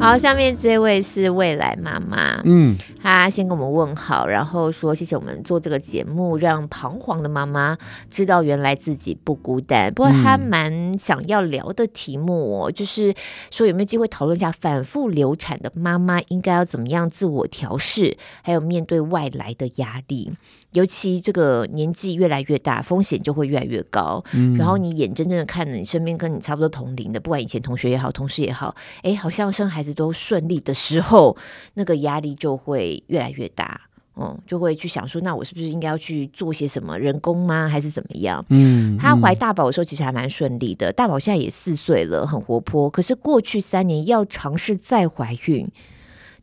[0.09, 7.77] 好，下面这位是未来妈妈，嗯，她先跟我们问好，然后说谢谢我们做这个节目，让彷徨的妈妈
[8.09, 9.93] 知道原来自己不孤单。
[9.93, 13.13] 不过她蛮想要聊的题目哦，就是
[13.51, 20.33] 说有没有机会讨论一下反复流产的妈妈应该要怎么样自我调试，还有面对外来的压力。
[20.73, 24.23] 尤其这个年纪越来越大，风险就会越来越高。
[24.33, 31.37] 嗯，然后你眼睁睁的看着你身边跟你差不多同龄的，不管以前同学也好，同事也好，哎，好像生孩子都顺利的时候，
[31.75, 33.81] 那个压力就会越来越大。
[34.21, 37.69] 嗯，就会去想说，那我是不是应该要去做些什么人工吗？
[37.69, 38.45] 还是怎么样？
[38.49, 42.91] 嗯，她怀大宝的时候其实还蛮顺利的，大宝现在也四岁了，很活泼。
[42.91, 45.69] 可是过去三年要尝试再怀孕。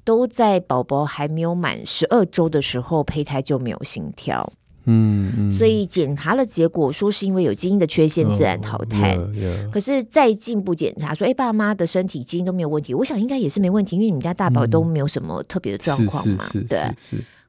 [0.06, 4.54] 都在宝宝还没有满十二周的时候，胚胎就没有心跳。
[4.86, 9.16] 嗯，嗯，所以检查了结果说是因为有基因的缺陷，自然淘汰。
[9.18, 9.70] Oh, yeah, yeah.
[9.72, 16.80] 可是再进一步检查说，哎，爸妈的身体基因都没有问题，我想应该也是没问题，因为你们家大宝都没有什么特别的状况嘛，嗯、对。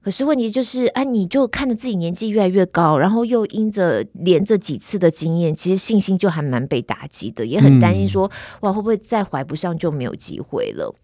[0.02, 10.94] 可是问题就是，哎，你就看着自己年纪越来越高，然后又因着连着几次的经验，其实信心就还蛮被打击的，也很担心说，嗯、哇，会不会再怀不上就没有机会了？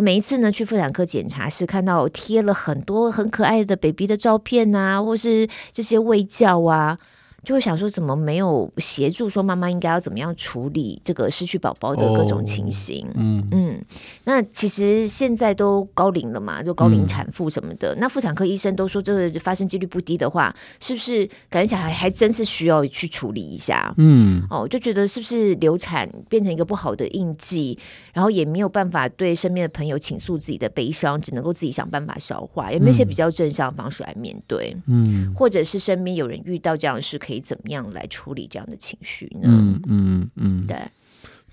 [0.00, 6.98] 每一次呢，去妇产科检查是看到贴了很多很可爱的 baby 的照片啊，或是这些胃教啊。
[7.44, 13.06] 就会想说，怎么没有协助说妈妈应该要怎么样处理这个失去宝宝的各种情形？
[13.06, 13.84] 哦、嗯嗯，
[14.24, 17.94] 那其实现在都高龄了嘛，就高龄产妇什么的。
[17.94, 23.94] 嗯、那妇产科医生都说这个发生几率不低的话，是不是感觉起来还真是需要去处理一下？
[23.98, 27.78] 嗯，哦，就觉得是不是流产变成一个不好的印记，
[28.12, 32.72] 然后也没有办法对身边的朋友倾诉自己的悲伤，只能够自己想办法消化。
[32.72, 34.76] 有没有一些比较正向的方式来面对？
[34.86, 39.50] 嗯，或者是身边有人遇到这样的事，可以怎么样来处理这样的情绪呢？
[39.50, 40.78] 嗯嗯嗯，对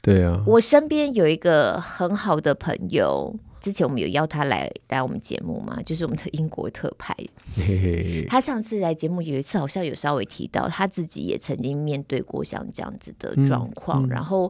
[0.02, 0.42] 对啊。
[0.48, 7.14] 我身边有一个很好的朋友，之前我们有邀他来来我们节目嘛，就是我们的英国特派。
[7.58, 8.26] 嘿嘿。
[8.30, 14.50] 他上次来节目有一次好像有稍微提到，他自己也曾经面对过像这样子的状况，嗯嗯、然后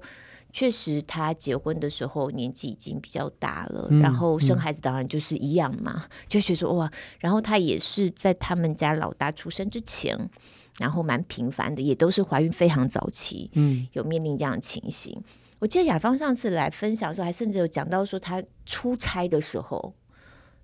[0.51, 10.29] 确实他结婚的时候年纪已经比较大了，嗯、然后生孩子当然就是一样嘛，嗯、就觉得说哇，然后他也是在他们家老大出生之前。
[10.77, 15.21] 然后蛮频繁的，也都是怀孕非常早期，嗯，有面临这样的情形。
[15.59, 19.93] 我记得雅芳上次来分享的时候，还甚至有讲到说，她出差的时候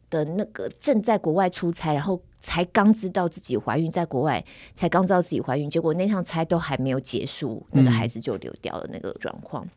[0.09, 4.43] 的那个正在国外出差，然后才刚知道自己怀孕，在国外
[4.75, 9.65] 才刚知道自己怀孕，结果那趟差都还没有结束，那个孩子就流掉了那个状况。
[9.65, 9.69] 嗯、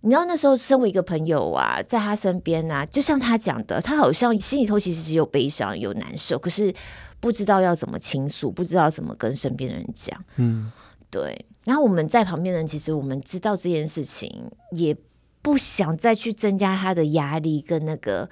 [0.00, 6.74] 你知道那时候身为一个朋友啊，在他身边啊，就像他讲的，他好像心里头其实是有悲伤、有难受，可是。
[7.22, 10.18] 不知道要怎么倾诉，不知道怎么跟身边的人讲。
[10.36, 10.72] 嗯，
[11.10, 11.44] 对。
[11.66, 14.96] 然后我们在旁边的人，其实我们知道这件事情，也
[15.42, 18.26] 不想再去增加他的压力跟那个，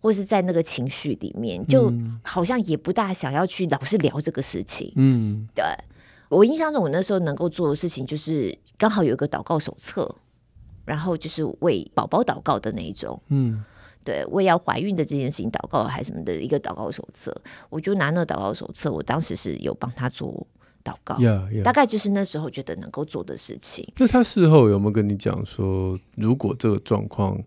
[0.00, 4.90] 或是在那个情绪里面，就好像也不大想要去老是聊这个事情。
[4.96, 5.62] 嗯，对。
[6.30, 10.10] 我印象中，我那时候能够做的事情，就是刚好有一个祷告手册，
[10.90, 13.22] 然后就是为宝宝祷告的那一种。
[13.28, 13.64] 嗯。
[14.02, 17.30] 对，为要怀孕的这件事情祷告还什么的一个祷告手册，
[17.68, 20.46] 我就拿那个祷告手册，我当时是有帮他做
[20.82, 21.62] 祷告，yeah, yeah.
[21.62, 23.86] 大概就是那时候觉得能够做的事情。
[23.98, 27.38] 那他事后有没有跟你讲说，如果这个状况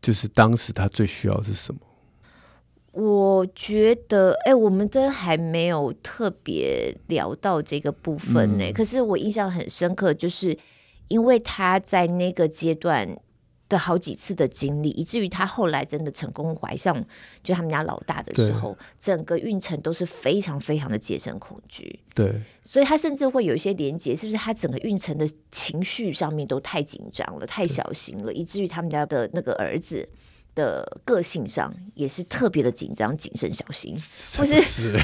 [0.00, 1.80] 就是当时他最需要的是什么？
[2.92, 8.64] 我觉得，哎，我们都还没有特别聊到这个部分呢。
[8.64, 10.56] 嗯、可是我印象很深刻，就是
[11.08, 13.16] 因为他在那个阶段。
[13.66, 17.02] 的好几次的经历，以至于他后来真的成功怀上，
[17.42, 21.98] 就他们家老大的时候，整个孕程都是非常非常的戒慎恐惧。
[22.14, 30.06] 对，所以他甚至会有一些连结，是不是他整个孕程的情绪上面都太紧张了，太小心了，以至于他们家的那个儿子
[30.54, 33.96] 的个性上也是特别的紧张、谨慎、小心，
[34.36, 35.00] 或是，是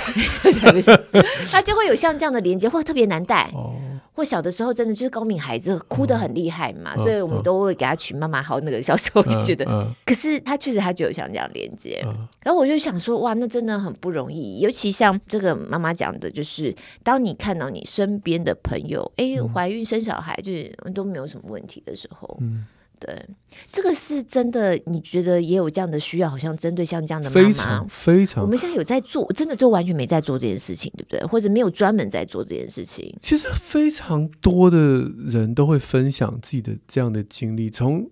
[1.50, 3.50] 他就会有像这样的连结，或特别难带。
[3.54, 3.80] 哦
[4.20, 8.60] 或小的时候真的就是高敏孩子，哭得很厉害嘛，嗯、所以我们都会给他取妈妈好。
[8.60, 9.64] 那个小时候就觉得，
[10.04, 12.02] 可是他确实他就有像这样连接。
[12.04, 14.60] 嗯、然后我就想说，哇，那真的很不容易。
[14.60, 22.36] 尤其像这个妈妈讲的，就是当你看到你身边的朋友，哎，怀孕生小孩就是都没有什么问题的时候。
[22.42, 22.66] 嗯
[23.00, 23.26] 对，
[23.72, 24.78] 这个是真的。
[24.84, 26.28] 你觉得也有这样的需要？
[26.28, 28.44] 好像针对像这样的妈妈，非常非常。
[28.44, 31.26] 我们现在有在做，真的就完全没在做这件事情，对不对？
[31.26, 33.16] 或者没有专门在做这件事情。
[33.22, 37.70] 其实非常多的人都会分享自己的这样的经历。
[37.70, 38.10] 从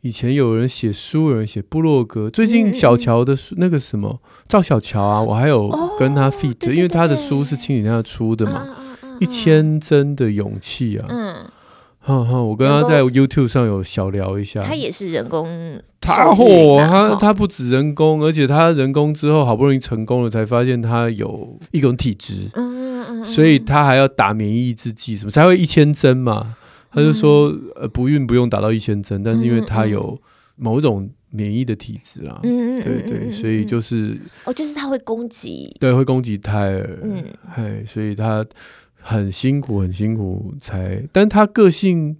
[0.00, 2.28] 以前有人写书，有人写部落格。
[2.28, 8.66] 最近小乔的书，嗯、那个什么赵小乔啊，我还有跟他 feat，、哦、因为他的书是亲子天下出的嘛，
[9.02, 11.06] 嗯、一千帧的勇气啊。
[11.08, 11.34] 嗯。
[12.06, 14.60] 哈哈，我跟他在 YouTube 上有小聊一下。
[14.60, 26.54] 他也是人工，他嚯，他他不止人工，而且他人工之后好不容易成功了，才发现他有一种体质，嗯嗯，所以他还要打免疫抑制剂什么，才会一千针嘛。
[26.92, 30.20] 他就说，呃，不孕不用打到一千针，但是因为他有
[30.56, 38.44] 某种免疫的体质啊，嗯对对，所以就是哦，就是他会攻击，对，会攻击胎儿，嗯，嘿，所以他。
[39.06, 42.16] 很辛苦，很辛苦才，但她个性，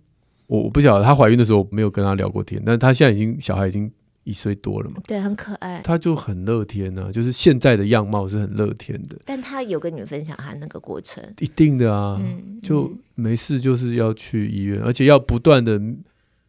[0.46, 1.04] 我我不晓得。
[1.04, 3.90] 她怀孕的时候没有跟她聊过天，但她现在已经小孩已经
[4.24, 5.80] 一岁多了嘛，对，很可爱。
[5.82, 9.16] 她就很乐天啊，就是现在的样貌是很乐天的。
[9.24, 15.80] 但她有跟你们分享她那个过程，一定的啊，嗯、就没事就是要去医院，而且要不断的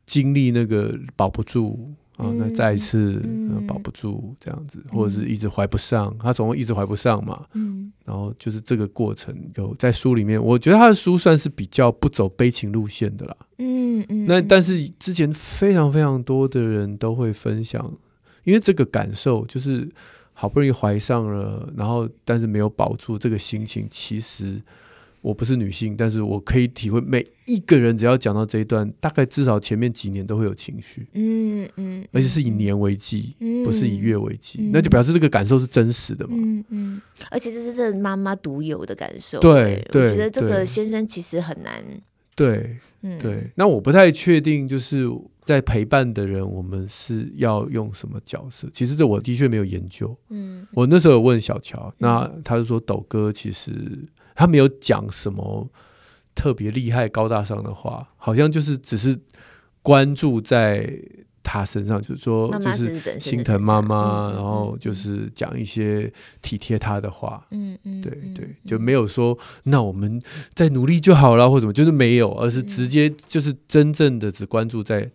[0.06, 1.94] 经历那个保不住。
[2.18, 3.22] 啊、哦，那再一次、
[3.68, 7.46] 保不住这样子，或者是一直怀不上，嗯、他总会一直怀不上嘛。
[7.54, 13.36] 嗯，然后就是这个过程有在书里面，我觉得他的书算是比较不走悲情路线的啦。
[13.58, 17.94] 嗯嗯，那但是之前非常非常多的人都会分享，
[18.44, 19.90] 因为这个感受就是
[20.32, 24.62] 好不容易怀上了，然后但是没有保住，这个心情其实。
[25.26, 41.84] 我不是女性，但是我可以体会每一个人只要讲到这一段，大概至少前面几年都会有情绪，嗯嗯，而且是以年为计，嗯、不是以月为计，嗯、那就表示这个感受是真实的嘛，嗯嗯，而且这是这妈妈独有的感受，对对，我觉得这个先生其实很难，
[42.36, 43.18] 对，嗯。
[43.18, 45.10] 对，那我不太确定，就是
[45.44, 48.70] 在陪伴的人，我们是要用什么角色？
[48.72, 53.72] 其实这我的确没有研究，嗯，我那时候有问小乔，那他就说抖哥其实。
[54.36, 55.68] 他没有讲什么
[56.36, 59.18] 特别厉害、高大上的话，好像就是只是
[59.82, 61.00] 关注在
[61.42, 67.48] 他身上，就是说，就是心疼妈妈，然后就是讲一些体贴他的话。
[67.52, 70.22] 嗯嗯，对对，就没有说那我们
[70.54, 75.12] 再努力就好了，或什么，就是没有，而是直接就是真正的只关注在。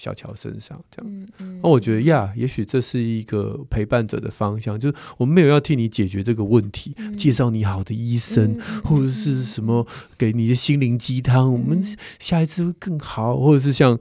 [0.00, 9.86] 小乔身上这样，那、嗯嗯、我觉得呀，也许这是一个陪伴者的方向，就是我们没有要替你解决这个问题，嗯、介绍你好的医生，嗯、或者是什么
[10.16, 11.84] 给你的心灵鸡汤，嗯、我们
[12.18, 13.98] 下一次会更好，或者是像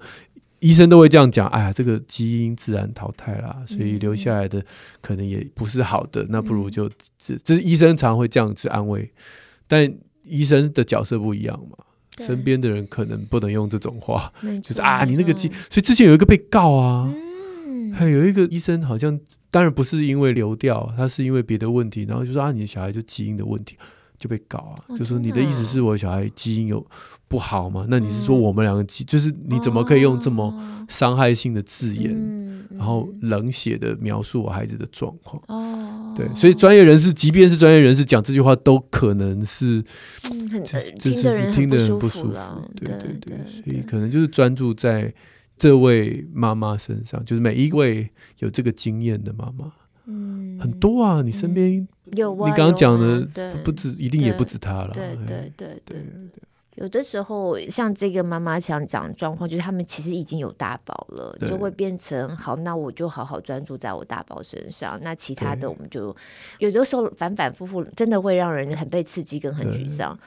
[0.61, 4.63] 医生都会这样讲，哎呀，这个基因自然淘汰啦，所以留下来的
[5.01, 9.11] 可能也不是好的，嗯、那不如就这，这是医生常会这样子安慰，
[9.67, 11.77] 但医生的角色不一样嘛。
[12.19, 17.11] 身边的人可能不能用这种话，就是啊，你那个基，所以之前有一个被告啊，
[17.65, 23.75] 嗯、还有一个医生好像，当然不是因为流掉，他是因为别的问题，然后就说啊，你的小孩就基因的问题
[24.19, 26.85] 就被搞啊，哦、就说你的意思是我小孩基因有
[27.27, 27.85] 不好吗？
[27.89, 30.53] 那你是说我们两个基，嗯、就是你怎么可以用这么
[30.89, 35.41] 伤害性的字眼，嗯、然后冷血的描述我孩子的状况？
[35.47, 36.13] 哦。
[36.17, 39.81] 对，所以专业人士，即便是专业人士讲这句话，都可能是，
[40.31, 42.33] 嗯，很听的人听得很不舒服。
[42.75, 45.13] 对对对，所以可能就是专注在
[45.55, 49.71] 这位妈妈身上，就是每一位有这个经验的妈妈，嗯，
[50.59, 53.25] 很多啊，你身边有，你刚刚讲的
[53.63, 54.91] 不止，一定也不止他了。
[54.93, 56.05] 对对对对。
[56.75, 66.15] 有的时候，像这个妈妈想讲的状况，就是他们其实已经有大宝了，就会变成好，那我就好好专注在我大宝身上，那其他的我们就
[66.59, 70.17] 有的时候反反复复，真的会让人很被刺激跟很沮丧，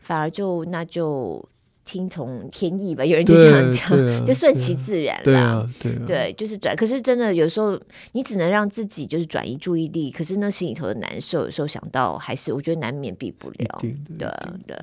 [0.00, 1.48] 反而就那就。
[1.88, 5.22] 听从天意吧，有人就这样讲， 啊、就顺其自然啦。
[5.24, 6.76] 对，啊对，啊、对，就是转。
[6.76, 7.80] 可是真的有时候，
[8.12, 10.10] 你只能让自己就是转移注意力。
[10.10, 13.78] 可是那心里头的难受，有时候想到还是我觉得难免避不了。
[13.80, 13.96] 对
[14.66, 14.76] 对，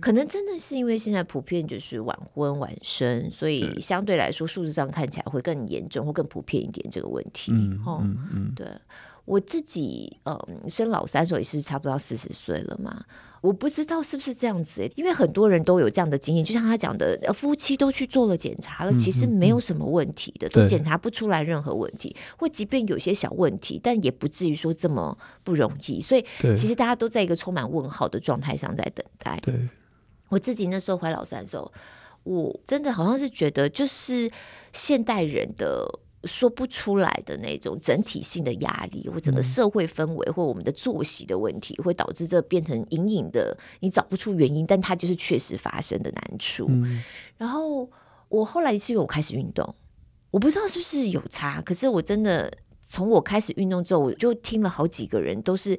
[0.00, 7.52] 可能真的是因为现在普遍就是晚婚晚生，所以相对来说数字上看起来会更严重或更普遍一点这个问题。
[7.52, 8.66] 嗯嗯嗯，对。
[9.26, 10.38] 我自己嗯
[10.68, 13.04] 生老三的时候也是差不多四十岁了嘛，
[13.46, 26.24] 我不知道是不是这样子，因为很多人都有这样的经验，就像他讲的，夫妻都去做了检查了，其实没有什么问题的，嗯嗯嗯、都检查不出来任何问题，或即便有些小问题，但也不至于说这么不容易，所以
[26.54, 29.38] 其实大家都在一个充满问号的状态上在等待。
[29.42, 29.54] 对，
[30.28, 31.72] 我自己那时候怀老三的时候，
[32.24, 34.28] 我真的好像是觉得，就是
[34.72, 35.88] 现代人的
[36.24, 46.66] 说不出来的那种整体性的压力，或整个社会氛围，或我们的作息的问题，会导致这变成隐隐的，你找不出原因，但它就是确实发生的难处。
[46.68, 47.02] 嗯、
[47.36, 47.88] 然后
[48.28, 49.74] 我后来是因为我开始运动，
[50.30, 55.78] 我不知道是不是有差，可是我真的从我开始运动之后，我就听了好几个人都是。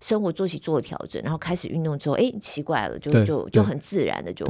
[0.00, 4.44] 生活作息做了调整，然后开始运动之后，哎，奇怪了，就就就很自然的就，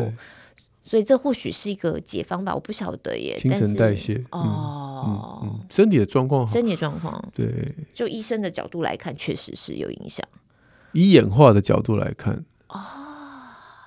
[0.84, 3.38] 所以这或许是一个解方吧，我不晓得耶。
[3.38, 10.24] 新陈代谢哦、嗯嗯嗯，身体的状况，身体的状况对，就医生的角度来看，确实是有影响。
[10.92, 12.78] 以演化的角度来看，哦，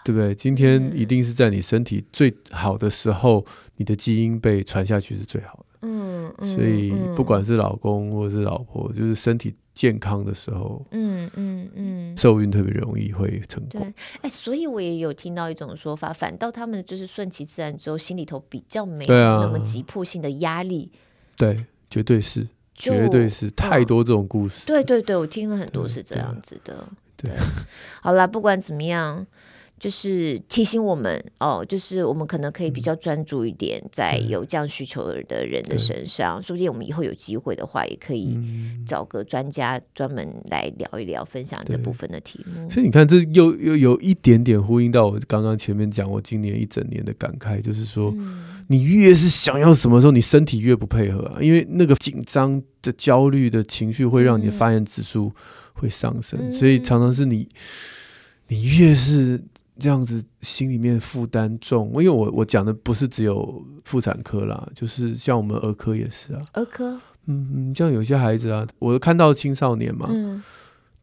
[0.04, 0.34] 对不对？
[0.34, 3.46] 今天一定是在你身体最好的时候，嗯、
[3.78, 5.66] 你的基因被传下去是最好的。
[5.82, 9.56] 嗯，嗯，所以不管是老公或者是老婆，就是身体。
[9.78, 13.80] 健康的时候，嗯嗯嗯，受孕特别容易会成功。
[13.80, 20.92] 对，哎，所以我也有听到一种说法，反倒他们就是顺其自然之后，心里头比较没有那么急迫性的压力。
[21.36, 24.66] 对，啊、对，绝对是，绝对是，太多这种故事。
[24.66, 26.84] 对对对，我听了很多是这样子的。
[27.16, 27.40] 对，对对
[28.02, 29.28] 好啦，不管怎么样。
[29.80, 36.42] 就是提醒我们哦，就是我们可能可以比较专注一点，在有这样需求的人的身上。
[36.42, 38.36] 说不定我们以后有机会的话，也可以
[38.88, 42.68] 找个专家专门来聊一聊，分享这部分的题目。
[42.72, 48.12] 所以你看，这又又有一点点呼应到我刚刚前面讲，我今年一整年的感慨，就是说，
[48.70, 55.32] 你越是想要什么时候，你身体越不配合啊，因为那个紧张的、焦虑的情绪会让你的发炎指数
[55.74, 57.48] 会上升，所以常常是你，
[58.48, 59.40] 你越是。
[59.80, 66.42] 这样子心里面负担重，因为我我讲的不是只有妇产科啦，就是像我们儿科也是啊。
[66.54, 70.42] 儿科，嗯嗯，像有些孩子啊，我看到青少年嘛，嗯，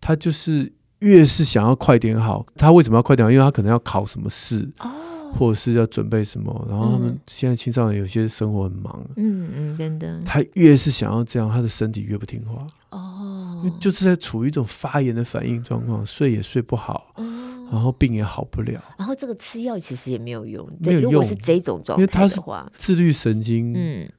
[0.01, 3.31] 他就是越是想要快点好，他为什么要快点好？
[3.31, 4.91] 因为他可能要考什么试，哦，
[5.39, 17.13] 或者是要准备什么，然后他们现在青少年有些生活很忙，嗯嗯，真的，他越是想要这样，他的身体越不听话，哦，就是在处于一种发炎的反应状况，睡也睡不好。
[17.17, 17.25] 哦
[17.75, 20.65] 然后病也好不了，然后这个吃药其实也没有用。
[20.79, 23.75] 没有用，如果是这种状态的话，自律神经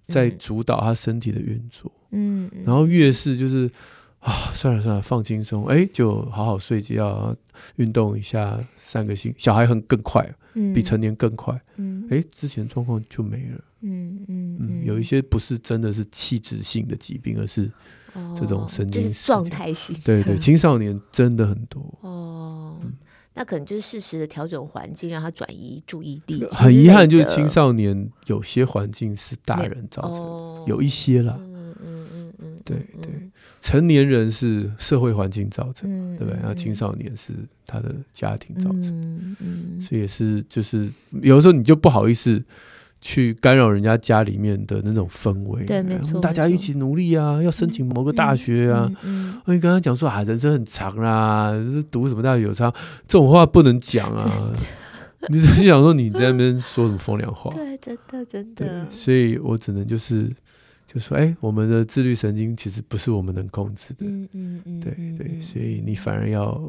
[0.09, 1.89] 在主导他身体的运作。
[2.11, 3.71] 嗯，然后越是就是
[4.19, 7.33] 啊，算了算了，放轻松，哎，就好好睡觉，
[7.77, 9.33] 运动一下，散个心。
[9.37, 10.29] 小孩很更快，
[10.73, 11.57] 比成年更快。
[11.77, 13.63] 嗯，哎，之前状况就没了。
[13.87, 17.71] 嗯嗯嗯，有一些不是真的是器质性的疾病，而是
[18.35, 19.95] 这种神经状态性。
[20.03, 21.81] 对对，青少年真的很多。
[22.01, 22.14] 哦。
[23.35, 26.43] 那可能就是适时的调整环境，让他转移注意力。
[26.51, 31.37] 很遗憾，就是青少年有些环境是大人造成的，哦、有一些啦。
[31.39, 33.11] 嗯嗯嗯嗯，对对，
[33.61, 36.39] 成年人是社会环境造成，嗯、对不对？
[36.39, 37.33] 然后青少年是
[37.67, 40.89] 他的家庭造成，嗯嗯、所以也是就是
[41.21, 42.43] 有的时候你就不好意思。
[43.07, 48.91] 去干扰人家家里面的那种氛围，对，没错，大家一起努力啊，要申请某个大学啊。
[49.45, 51.53] 你刚刚讲说啊，人生很长啦，
[51.91, 52.73] 读什么大学有差，
[53.05, 54.51] 这种话不能讲啊。
[55.29, 57.51] 你只是想说你在那边说什么风凉话？
[57.51, 58.87] 对，真的真的。
[58.89, 60.27] 所以我只能就是
[60.87, 63.97] 就说，哎，我们的自律神经其实不是我们能控制的。
[63.99, 66.59] 嗯嗯嗯，对对，所以你反而要。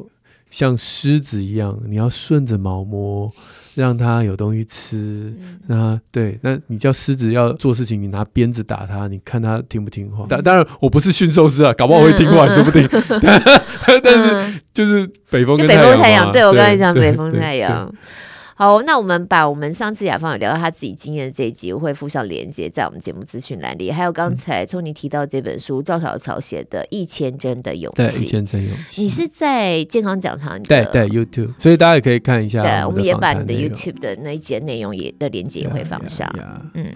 [0.49, 3.29] 像狮子一样，你要顺着毛摸，
[3.75, 5.33] 让它有东西吃。
[5.67, 10.25] 那、嗯、对，那你叫狮子要做事情，你拿鞭子打它，你看它听不听话？
[10.29, 12.87] 当、嗯、当然，我不是驯兽师啊，搞不好会听话，说不定。
[14.03, 17.93] 但是就是北风跟太阳，太阳，对我刚才讲北风太阳。
[18.59, 23.91] 好，那我们把我们上次雅芳有聊到他自己经验的这一集，我会附上连接在我们节目资讯栏里。
[23.91, 29.03] 还有刚才从你提到这本书，赵小草写的《一千帧的勇气》，对，一千帧勇气。
[29.03, 32.63] 你是在健康讲堂对对 YouTube，所以大家也可以看一下。
[32.63, 36.27] 对，我们也把你的 YouTube 的那一节内容也的连接也会放上。
[36.73, 36.87] 嗯。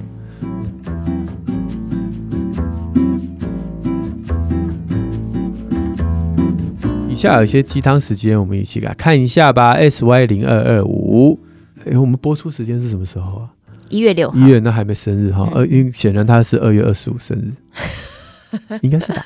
[7.07, 9.74] 以下有一些鸡汤时间，我们一起来看一下吧。
[9.74, 11.38] S Y 零二二五。
[11.86, 13.49] 哎，我们播出时间是什么时候啊？
[13.89, 14.38] 一月六号。
[14.38, 17.51] 一月那还没生日哈，呃、嗯，因为显然他是二月二十五生日，
[18.82, 19.25] 应该是吧？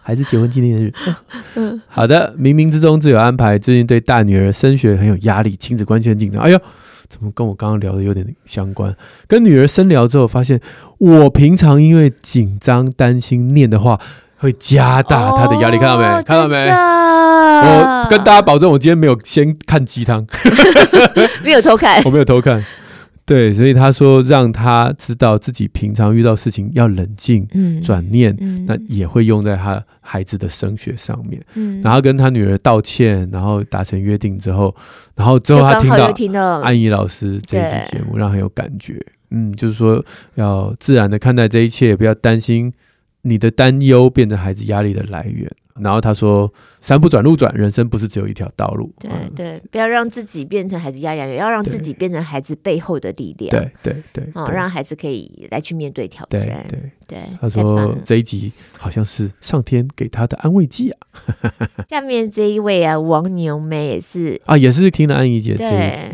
[0.00, 0.92] 还是结婚纪念日？
[1.88, 3.58] 好的，冥冥之中自有安排。
[3.58, 6.42] 最近对大女儿升学很有压力，亲子关系很紧张。
[6.42, 6.58] 哎呦，
[7.08, 8.94] 怎么跟我刚刚聊的有点相关？
[9.26, 10.58] 跟女儿深聊之后，发现
[10.98, 14.00] 我平常因为紧张、担心念的话，
[14.38, 15.76] 会加大他的压力。
[15.76, 16.22] 哦、看到没？
[16.24, 16.68] 看到没？
[16.68, 20.26] 我跟大家保证，我今天没有先看鸡汤，
[21.44, 22.64] 没有偷看， 我没有偷看。
[23.26, 31.38] 对，所以他说让他知道自己平常遇到事情要冷静、嗯、转念，嗯、那也会用在他孩子的升学上面。
[31.54, 34.74] 嗯，然后跟他女儿道歉，然后达成约定之后，
[35.14, 35.74] 然后之后他
[36.14, 38.98] 听到安怡老师这一期节目，让他有感觉。
[39.30, 40.02] 嗯，就是说
[40.36, 42.72] 要自然的看待这一切，不要担心
[43.28, 45.50] 你的担忧变成孩子压力的来源。
[45.80, 46.52] 然后他说
[46.82, 48.92] ：“山不转路转，人生不是只有一条道路。
[48.98, 53.50] 对对，不要让自己变成孩子压力，也要让自己变成孩子背后的力量。
[53.52, 56.40] 对对对，哦，让孩子可以来去面对挑战。
[56.68, 60.98] 对对对，他说这一集好像是上天给他的安慰剂啊。
[61.88, 65.54] 下面这一位啊，王牛妹也是啊，也是听了安怡姐。
[65.54, 66.10] 对，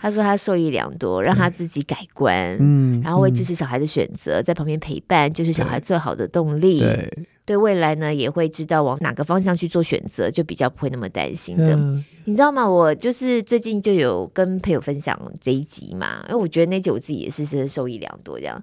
[0.00, 6.80] 他说他受益良多，让他自己改观，嗯，然后会支持小孩的选择，在旁边陪伴，就是小孩最好的动力。
[6.80, 11.74] 对。”对未来呢，也会知道往哪个方向去做选择，就比较不会那么担心的。
[11.76, 12.68] 嗯、你知道吗？
[12.68, 18.62] 我就是最近就有跟朋友分享这一集嘛，因为我觉得那集我自己也是是受益良多，这样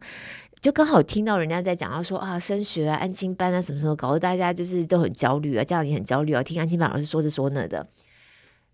[0.61, 7.83] 就刚好听到人家在讲到说啊，升学啊、安亲班啊，什么时候搞得大家就是都很焦虑啊，家长也很焦虑啊，听安亲班老师说这说那的。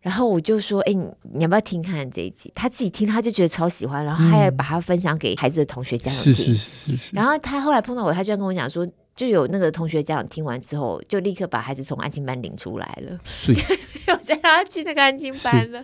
[0.02, 2.52] 然后我就说，哎，你你要不要听看这一集？
[2.54, 6.34] 他自己听，他就觉得超喜欢，然后他也把它分享给孩子的同学家长听。
[6.34, 7.10] 是是是是。
[7.14, 8.88] 然后他后来碰到我，他居然跟我讲说。
[9.14, 13.60] 就有那个同学家长听完之后，就立刻把孩子从安静班领出来了，是没
[14.08, 15.84] 有再让他去那个安静班了。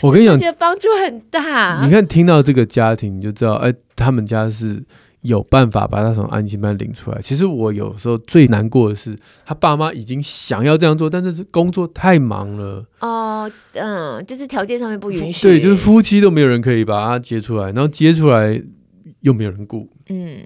[0.00, 1.84] 我跟你讲，觉得帮助很大。
[1.84, 4.82] 你看，听到这个家庭，你就知道，哎，他们家是
[5.22, 7.20] 有办法把他从安亲班领出来。
[7.20, 12.84] 其实我有时候最难过的是，他爸妈已经想要这样做，但是工作太忙了。
[13.00, 15.42] 哦，嗯，就是条件上面不允许。
[15.42, 18.62] 对，就是夫妻都没有人可以把他接出来，然后接出来
[19.20, 19.88] 又没有人顾。
[20.08, 20.40] 嗯。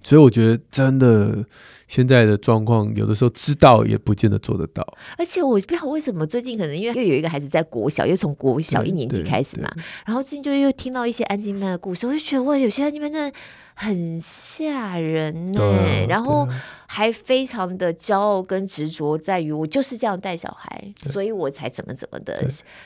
[0.00, 1.44] 所以我觉得真的
[1.86, 4.86] 现在的状况，有的时候知道也不见得做得到。
[5.18, 9.68] 而且我不知道为什么最近可能因为又有一个孩子在国小，又从国小一年级开始嘛，
[10.06, 13.36] 然后最近就又听到一些安亲班的故事，我就觉得哇，有些安亲班真的
[13.78, 16.06] 很吓人呢、欸。
[16.08, 16.46] 然后
[16.86, 22.44] 还非常的骄傲跟执着，在于我就是这样带小孩，所以我才怎么怎么的，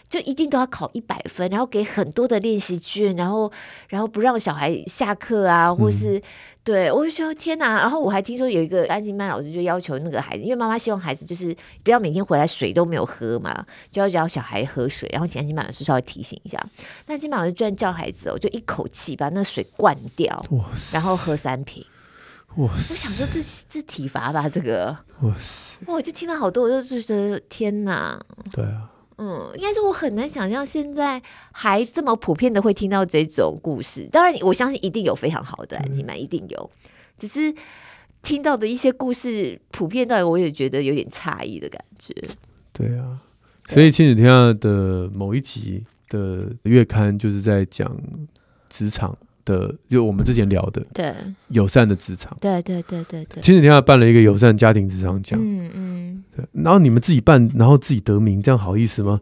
[0.08, 3.50] 就一定都要考一百分，然后给很多的练习卷，然后
[3.88, 6.18] 然后不让小孩下课啊，或是。
[6.18, 6.22] 嗯
[6.64, 7.78] 对，我就说天哪！
[7.78, 11.52] 然后我还听说有一个安静班老师就要求那个孩子，因为妈妈希望孩子就是
[11.82, 15.08] 不要每天回来水都没有喝嘛，就要教小孩喝水。
[15.12, 16.64] 然后请安静班老师稍微提醒一下，
[17.06, 20.40] 那安亲班老师居然叫孩子哦，就一口气把那水灌掉，
[20.92, 21.84] 然后喝三瓶。
[22.54, 25.78] 我想说这这体罚吧，这个哇塞！
[25.86, 28.20] 我就听到好多，我就觉得天哪！
[28.52, 28.91] 对啊。
[29.24, 34.08] 嗯，应该是我很难想象现在还这么普遍的会听到这种故事。
[34.10, 36.70] 当然，我相信一定有非常好的安亲班，一定有。
[37.16, 37.54] 只是
[38.20, 42.12] 听到的一些故事普遍到，我也觉得有点诧异的感觉。
[42.72, 43.20] 对啊，
[43.68, 47.96] 所以亲子天下的某一集的月刊就是在讲
[48.68, 49.16] 职场。
[49.44, 51.12] 的就我们之前聊的，对
[51.48, 53.42] 友善的职场，对对对对对。
[53.42, 56.44] 前几天还办了一个友善家庭职场奖，嗯嗯，对。
[56.52, 59.20] 然后你们自己办，然后自己得名，这样好意思吗？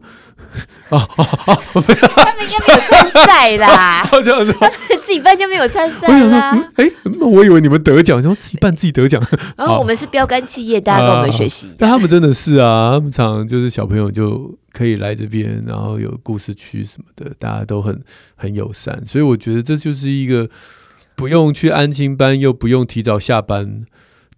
[0.89, 4.53] 哦哦哦，他们应该没有参赛啦， 这样子，
[5.05, 6.51] 自己办就没有参赛啦。
[6.75, 6.89] 哎，
[7.19, 9.21] 那我以为你们得奖，说自己办自己得奖。
[9.55, 11.71] 然后我们是标杆企业，大家跟我们学习。
[11.77, 14.57] 但他们真的是啊，他们常就是小朋友就。
[14.73, 18.01] 可以来这边，然后有故事区什么的，大家都很
[18.37, 20.49] 很友善，所以我觉得这就是一个
[21.13, 23.83] 不用去安心班，又不用提早下班。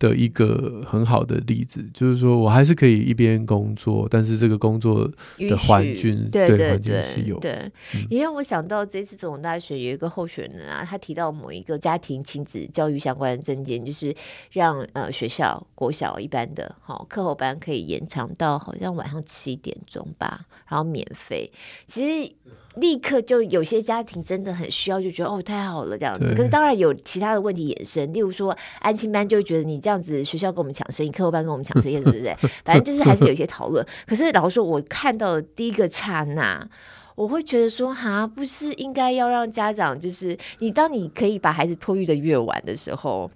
[0.03, 7.39] 的一个很好的例子，就是说我还是可以一边工作，但是这个工作的环境，对环境是有。
[7.39, 7.51] 对，
[7.95, 14.13] 嗯、也让我想到这次总统大选有一个候选人啊，他提到某一个家庭亲子教育相关的证件，就是
[14.51, 21.49] 让呃学校国小一般的好课后班可以延长到好像晚上七点钟吧，然后免费。
[21.87, 22.33] 其实。
[22.75, 26.33] 立刻就有些家庭真的很需要，就觉得哦太好了这样子。
[26.35, 32.35] 可是当然有其他的问题衍生，例如说安亲班就会觉得你这样子学校跟我们抢生意，课后班跟我们抢生意，对不对？
[32.65, 33.85] 反正就是还是有一些讨论。
[34.07, 36.67] 可是老实说，我看到的第一个刹那，
[37.15, 43.29] 我会觉得说哈，不是应该要让家长就是你，当你可以把孩子托育的越晚的时候，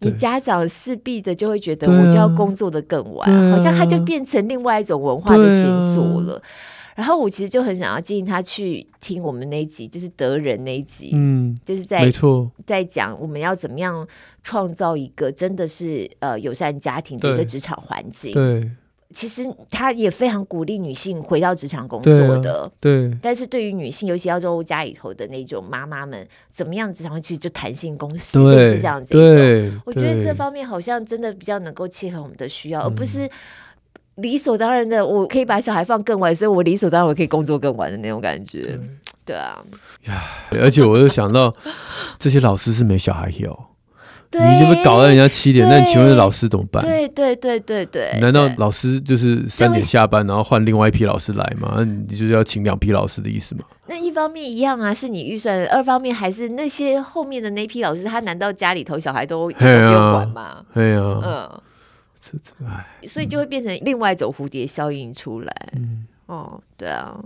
[0.00, 5.64] 你家长势必的就会觉得我就要工作的更晚，啊、好像他就变成另外一种文化的线
[5.94, 6.40] 索了。
[6.94, 14.06] 然后我其实就很想要建议他去听我们那一集，就是德仁那一集，嗯，就是在没错，在讲我们要怎么样
[14.44, 18.32] 创造一个真的是呃友善家庭的一个职场环境。
[18.32, 18.70] 对，
[19.12, 22.70] 其实他也非常鼓励女性回到职场工作的。
[22.80, 29.14] 对，啊、对，但是对于女性，尤其要做家里头的那种妈妈们，怎么样职场其实就弹性工时，类似这样子。
[29.14, 33.28] 对，我觉得这方面好像真的比较能够切合我们的需要，而不是。
[34.16, 38.78] 理所当然的，我可以把小孩放更晚，所以我理所当然我可以工作更晚的那种感觉。
[39.24, 39.58] 对啊，
[40.06, 41.54] 呀，而且我又想到
[42.18, 43.58] 这些老师是没小孩有。
[44.30, 46.82] 对你那边搞到人家七点，那你请问老师怎么办？
[46.82, 51.74] 对对对对对，难道老师就是三点下班，然后换另外一批老师来吗？
[51.76, 53.62] 那你就是要请两批老师的意思吗？
[53.86, 60.64] 那一方面一样啊，是你预算的；二方面还是那些后面的那批老师，他难道家里头小孩都不用管吗？
[60.74, 61.60] 对啊，嗯，
[62.24, 65.72] 这这哎，所以就会变成另外一种蝴蝶效应出来。
[65.74, 67.20] 嗯，哦，对啊。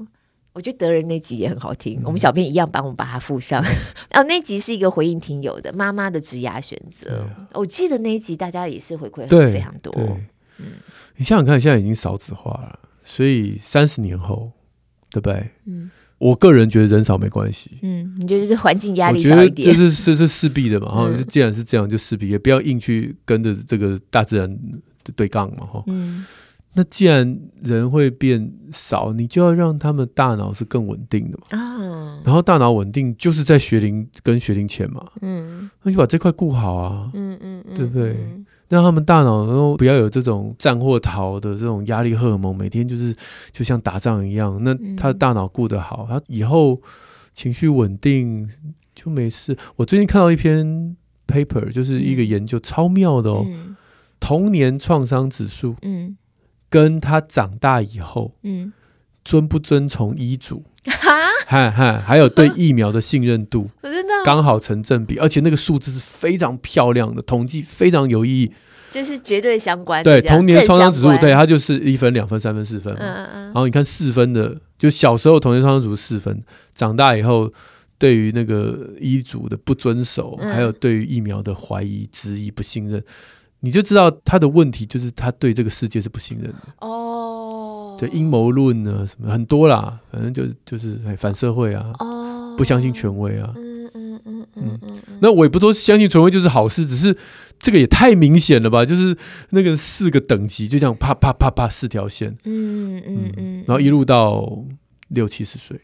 [0.55, 3.63] 我觉得德仁那集也很好听，嗯、我们小编一样帮我们把它附上。
[4.11, 9.93] 然后 那集是一个回应听友的妈妈的职涯选择，啊、我记得那一集大家也是回馈非常多。
[10.57, 10.73] 嗯，
[11.15, 14.51] 你想想看，现在已经少子化了，所以三十年后，
[15.11, 15.49] 对不对？
[15.67, 15.89] 嗯，
[16.19, 17.71] 我个人觉得人少没关系。
[17.83, 20.89] 嗯，你觉得这环境压力小一点，这是这是势必的嘛？
[20.95, 24.59] 哈、嗯，既然是这样，就势必也不要硬去跟着这个大自然
[25.17, 25.65] 对杠嘛？
[25.65, 26.27] 哈，嗯。
[26.75, 31.59] 那既然人会变少，你就要让他们大脑是更稳定的嘛。
[31.59, 35.05] 啊，然后大脑稳定就是在学龄跟学龄前嘛。
[35.23, 37.11] 嗯，那就把这块顾好啊。
[37.15, 38.15] 嗯嗯，对不对？
[38.69, 43.15] 让他们大脑然后不要有这种战或逃的这种压力荷尔蒙，每天就是
[43.51, 44.59] 就像打仗一样。
[44.63, 46.81] 那他的大脑顾得好，他以后
[47.33, 48.49] 情绪稳定
[48.95, 49.57] 就没事。
[49.77, 50.97] 我最近看到一篇
[51.27, 53.47] paper，就是一个研究超妙的哦，
[54.21, 55.75] 童年创伤指数。
[55.83, 56.17] 嗯。
[56.71, 58.71] 跟他长大以后，嗯，
[59.25, 68.53] 遵不遵从医嘱，哈， 哈哈，还有对疫苗的信任度，我真的刚好成正比，而且那个数字是非常漂亮的，统计非常有意义，
[68.91, 70.21] 就是绝对相关的。
[70.21, 73.01] 对，童年创伤指数，对，它就是一分、两分、三分、四分嘛。
[73.01, 73.45] 嗯嗯。
[73.47, 76.43] 然后你看四分的，就小时候童年创伤指数四分，
[76.75, 77.53] 长大以后
[77.99, 83.03] 对于那个医嘱的不遵守，嗯、还有对于疫苗的怀疑、质疑、不信任。
[83.61, 87.08] 你就知道他的问题就是他对这个世界是不信任的哦，
[87.99, 97.17] 对阴谋论啊什么很多啦，反正就是就是反社会啊，哦，不相信权威啊，嗯嗯嗯嗯嗯，那我也不说相信权威就是好事，只是
[97.59, 98.85] 这个也太明显了吧？
[98.85, 99.17] 就是
[99.51, 104.65] 那个四个等级就这样啪啪啪啪四条线，嗯嗯嗯，然后一路到
[105.09, 105.81] 六七十岁，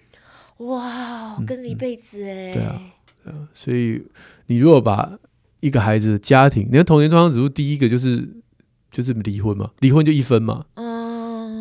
[0.59, 2.81] 哇，跟着一辈子哎，对啊，
[3.25, 4.03] 对啊，所以
[4.47, 5.11] 你如果把
[5.61, 8.29] 一个孩子的家庭，你看童年创伤指数第一个就是
[8.91, 10.94] 就是离婚嘛，离婚就一分嘛，嗯，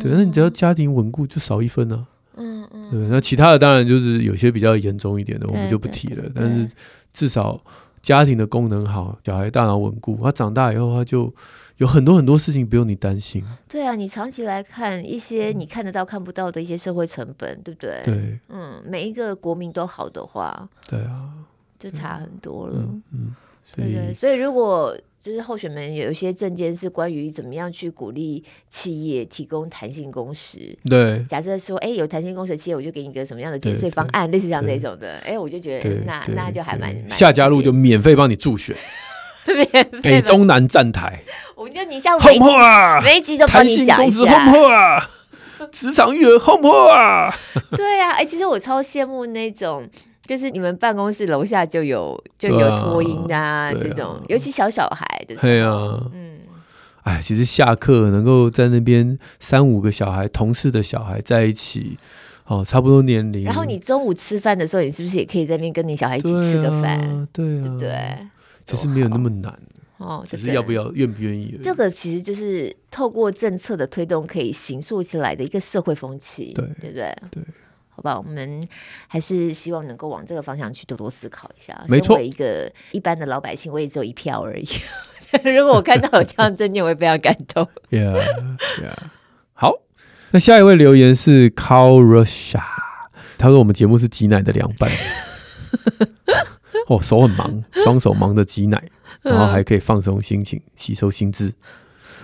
[0.04, 6.30] 对，那你只要家庭稳固就少一分呢，啊，嗯嗯，对，那其他的当然就是有些比较严重一点的，我们就不提了。
[6.34, 6.70] 但是
[7.12, 7.58] 至少
[8.02, 11.32] 家庭的功能好，小孩大脑稳固，他长大以后他就
[11.78, 13.42] 有很多很多事情不用你担心。
[13.66, 18.02] 对啊，你长期来看一些你看得到看不到的一些社会成本，对不对？
[18.04, 21.30] 对，嗯，每一个国民都好的话，对啊，
[21.78, 23.02] 就差很多了，嗯。
[23.12, 23.34] 嗯
[23.74, 38.76] 对对，所以如果就是候选们有一些政见是关于怎么样去鼓励企业提供弹性工时，对，假设说，哎，有弹性工时的企业，我就给你一个什么样的减税方案，类似像那种的，哎，我就觉得那那就还蛮夏家路就免费帮你助选，
[40.02, 41.24] 北中南站台，
[41.56, 42.44] 我就你像每集
[43.02, 45.08] 每集都帮你讲一下，
[45.72, 47.34] 职场育儿轰破啊，
[47.74, 49.88] 对啊，哎，其实我超羡慕那种。
[50.26, 56.38] 就是你们办公室楼下就有就有拖音啊，啊这种，啊、尤其小小孩的时候，对啊，嗯，
[57.02, 61.98] 哎，其实下课能够在那边三五个小孩，同事的小孩在一起，
[62.46, 63.44] 哦，差不多年龄。
[63.44, 67.28] 然后你中午吃饭的时候，你是不是也可以在那边跟你小孩一起吃个饭？
[67.32, 67.92] 对啊，对不对？
[68.64, 69.52] 其实没有那么难
[69.98, 71.58] 哦，只是要不要愿不愿意。
[71.60, 77.16] 这个其实就是透过政策的推动，可以形塑起来的一个社会风气，对，对不对？
[77.30, 77.42] 对。
[77.96, 78.66] 好吧，我们
[79.06, 81.80] 还是希望能够往这个方向去多多思考一下。
[81.88, 84.66] 没为一个一般的老百姓，我也只有一票而已。
[85.44, 87.68] 如果我看到有这样的证件，我会非常感动。
[87.90, 88.20] yeah,
[88.80, 88.96] yeah.
[89.54, 89.72] 好，
[90.32, 92.60] 那下一位留言是 Carl Russia，
[93.38, 94.90] 他说我们节目是挤奶的凉拌。
[96.88, 98.82] 哦，手很忙，双手忙着挤奶，
[99.22, 101.52] 然后还可以放松心情，吸收心智。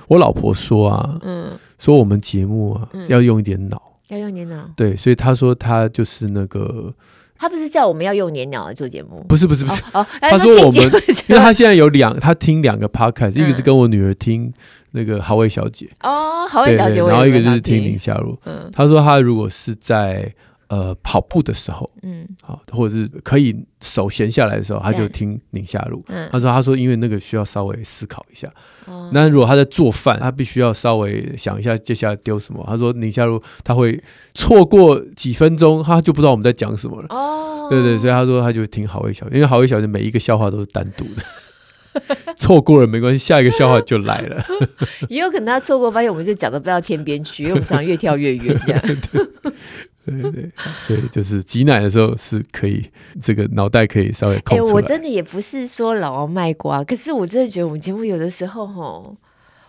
[0.09, 3.90] 我老婆说啊，嗯，说我们节目啊、嗯、要用一点脑。
[4.11, 6.93] 要用年脑，对，所以他说他就是那个，
[7.37, 10.83] 他不是叫我们要用年鸟来做节目，不是不是不是，哦，他说我们，
[11.29, 14.53] 因为他现在有两，他听两个 podcast，一个是跟我女儿听
[14.93, 20.33] 那个好味小姐，哦，好味小姐，然后一个就是听林夏露，嗯，他说他如果是在。
[20.71, 26.01] 呃，跑步的时候，嗯，好，或者是可以手闲下来的时候，他就听宁夏路。
[26.07, 28.49] 嗯，他说，他说，因为那个需要稍微思考一下。
[28.87, 32.65] 哦，那如果他在做饭，他必须要稍微想一下接下来丢什么。
[32.69, 34.01] 他说宁夏路他会
[34.33, 37.07] 错过几分钟，他就不知道我们在讲什么了。
[37.11, 44.41] 哦，对对，所以他说他就听好一小姐，因为好一小姐每一个笑话都是单独的， 错过了没关系，下一个笑话就来了。
[45.11, 48.83] 也有可能他错过，发现我们就讲的不到天边去，因为我们常常越跳越远这样。
[50.11, 50.51] 对对对，
[50.81, 52.85] 所以就是挤奶的时候是可以，
[53.21, 54.71] 这个脑袋可以稍微空出来。
[54.71, 59.17] 哎、欸，我真的也不是说老王卖瓜，可是我真的觉得我们节目有的时候吼，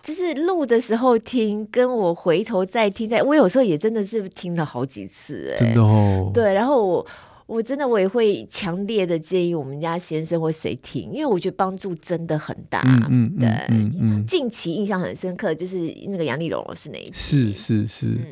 [0.02, 6.30] 就是录的时候听，跟我回头再听，再我有时候也真的是听了好几次、欸，真的哦。
[6.34, 7.06] 对，然后我
[7.46, 12.82] 我真的我也会强烈的建议我们家先生或谁听，因为我觉得帮助真的很大。
[12.84, 14.26] 嗯嗯，对，嗯嗯，嗯。
[14.26, 15.76] 近期印象很深刻就是
[16.08, 18.26] 那个杨丽蓉老师那一集，是是是，嗯，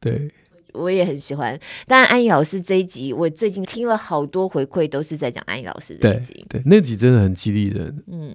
[0.00, 0.30] 对。
[0.76, 6.32] 我也很喜欢，当然安怡老师这一集，我最近听了好多回馈，都是在讲安怡老师这一集。
[6.48, 8.04] 对，对，那集真的很激励人。
[8.06, 8.34] 嗯，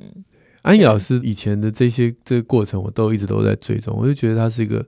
[0.64, 4.86] 安怡老师以前的这些这个过程，我都一直都在追踪，我就觉得他是一个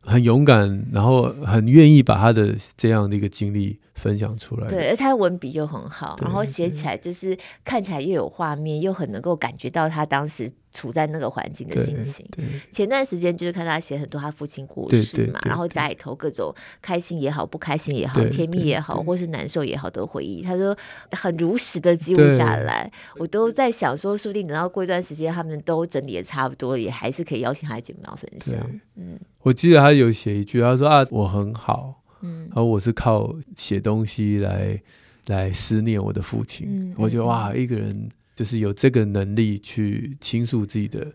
[0.00, 4.66] 很勇敢，然后很愿意把他的这样的一个经历分享出来。
[4.68, 10.50] 对，而且他文笔又很好，然后写起来就是看起来又有画面，又很能够感觉到他当时。
[10.72, 12.24] 处在那个环境的心情。
[12.70, 20.76] 前段时间就是看他写很多他父亲故事嘛，然后家里头各种开心也好，不开心也好，甜蜜也好，或是难受也好的回忆，他说
[21.10, 22.88] 很如实的记录下来。
[23.18, 28.54] 我都在想说，说不定等到过一段时间，他们都整理的差不多，也还是可以邀请他来节目上分享。
[28.94, 34.82] 嗯，我记得他有写一句，他说啊，我很好，嗯，然后我是靠写东西来
[35.26, 36.66] 来思念我的父亲。
[36.68, 38.08] 嗯，我觉得哇，一个人。
[38.32, 41.06] 就是有这个能力去倾诉自己的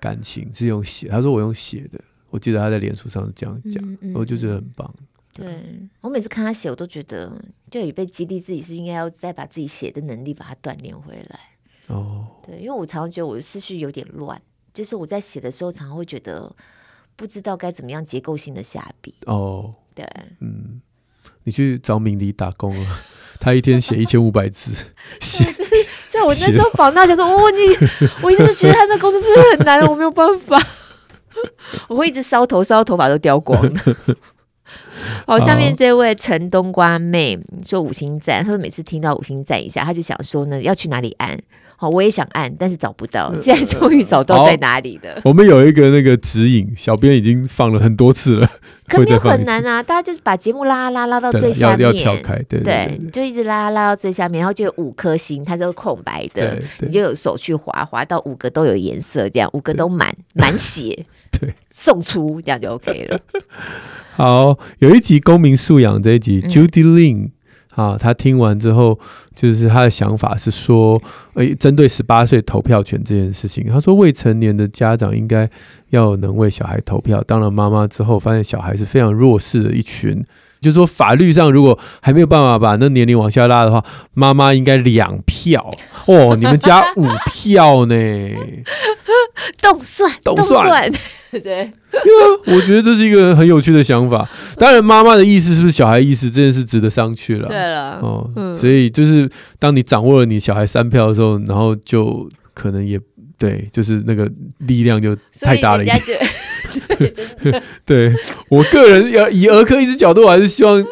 [0.00, 1.06] 感情，是用写。
[1.06, 4.92] 他说我用写的，我记得他在脸书上是这样讲，我就觉得很棒。
[5.32, 5.62] 对，
[6.00, 7.40] 我每次看他写，我都觉得
[7.70, 11.40] 就也被激励，自己是应该要再把自己写的能力把它锻炼回来。
[11.86, 14.42] 哦，对，因为我常常觉得我的思绪有点乱，
[14.74, 16.52] 就是我在写的时候，常常会觉得
[17.14, 19.14] 不知道该怎么样结构性的下笔。
[19.26, 20.04] 哦，对，
[20.40, 20.80] 嗯，
[21.44, 23.00] 你去找敏迪打工啊，
[23.40, 24.72] 他一天写一千五百字，
[25.20, 25.44] 写。
[26.10, 27.88] 在我那时候访谈就说：“哦，你，
[28.22, 30.60] 我一直觉得他那工作真的很难，我没有办法，
[31.88, 33.80] 我会一直烧头，烧到头发都掉光了。”
[35.26, 41.38] 好，下面这位陈冬瓜妹说五星赞，她说每次听到五星赞一下，她就想说呢，要去哪里按？
[41.82, 43.34] 好，我也想按，但是找不到。
[43.42, 45.20] 现在终于找到在哪里了。
[45.26, 48.48] 我们有一个那个指引，小编已经放了很多次了。
[48.86, 63.18] 可没有很难啊，大家就是把节目拉拉拉到最下面，要跳开，对对，对，对，就一直拉拉到最下面，然后就有五颗星，它是空白的，你就有手去滑滑到五个都有颜色，这样五个都满满血，对，送出这样就 OK 了。
[64.14, 67.30] 好，有一集公民素养这一集，嗯，Judy Lin。
[67.74, 68.98] 啊，他听完之后，
[69.34, 71.00] 就是他的想法是说，
[71.34, 75.48] 诶、针对十八岁投票权这件事情，他说未成年的家长应该
[75.90, 77.22] 要能为小孩投票。
[77.26, 80.22] 当了妈妈之后，发现小孩是非常弱势的一群，
[80.62, 83.84] 就是说法律上如果还没有办法把那年龄往下拉的话，
[84.14, 85.68] 妈妈应该两票
[86.06, 87.94] 哦，你们家五票呢？
[89.60, 90.90] 动算，动算。
[91.42, 91.72] 对，
[92.46, 94.28] 我觉得这是一个很有趣的想法。
[94.58, 97.48] 当然，妈妈的意思是不是小孩意思，这件事值得商榷了。
[97.48, 103.00] 对了，哦、嗯，所以就是当你掌握了你小孩三票的时候，然后就可能也
[103.38, 106.18] 对，就是那个力量就太大了一点。
[107.84, 108.14] 对，
[108.48, 110.84] 我个人要以儿科医师角度，我还是希望。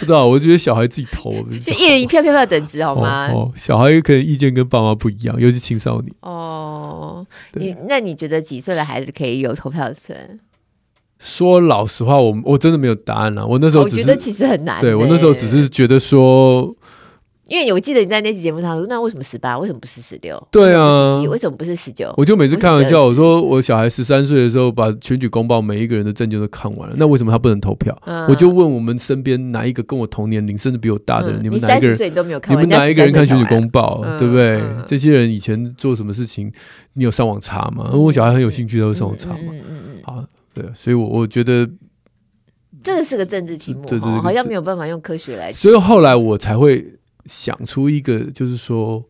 [0.00, 1.32] 不知道，我觉得小孩自己投，
[1.64, 3.26] 就一人一票，票票等值好吗？
[3.32, 6.12] 哦，哦，小孩可能意见跟爸妈不一样，尤其青少年。
[6.20, 10.38] 哦，你那你觉得几岁的孩子可以有投票权？
[11.18, 13.44] 说老实话，我我真的没有答案了。
[13.46, 14.78] 我那时候只是，我觉得其实很难。
[14.78, 16.76] 对，我那时候只是觉得说。
[17.48, 19.58] 因为我记得你在那期节目上说，那为什么十八？
[19.58, 20.48] 为什么不是十六？
[20.50, 22.12] 对啊，为什么不是十九？
[22.18, 27.96] 我就每次开玩笑，我说我小孩十三岁的时候，把选举公报每一个人的证件都看完了，那为什么他不能投票？
[28.04, 31.96] 嗯、我就问我们身边哪一个跟我同年龄，甚至比我大的人，嗯、你们哪一个人？
[31.98, 34.02] 你，你们哪一个人看选举公报？
[34.04, 34.84] 嗯、对不对、嗯？
[34.86, 36.52] 这些人以前做什么事情，
[36.92, 37.90] 你有上网查吗？
[37.94, 39.38] 我小孩很有兴趣，他会上网查嘛。
[39.52, 40.02] 嗯嗯嗯。
[40.04, 41.66] 好，对，所以我我觉得
[42.82, 43.88] 这个是个政治题目，
[44.20, 45.50] 好像没有办法用科学来。
[45.50, 46.97] 所以后来我才会。
[47.28, 49.04] 想出一个，就是说，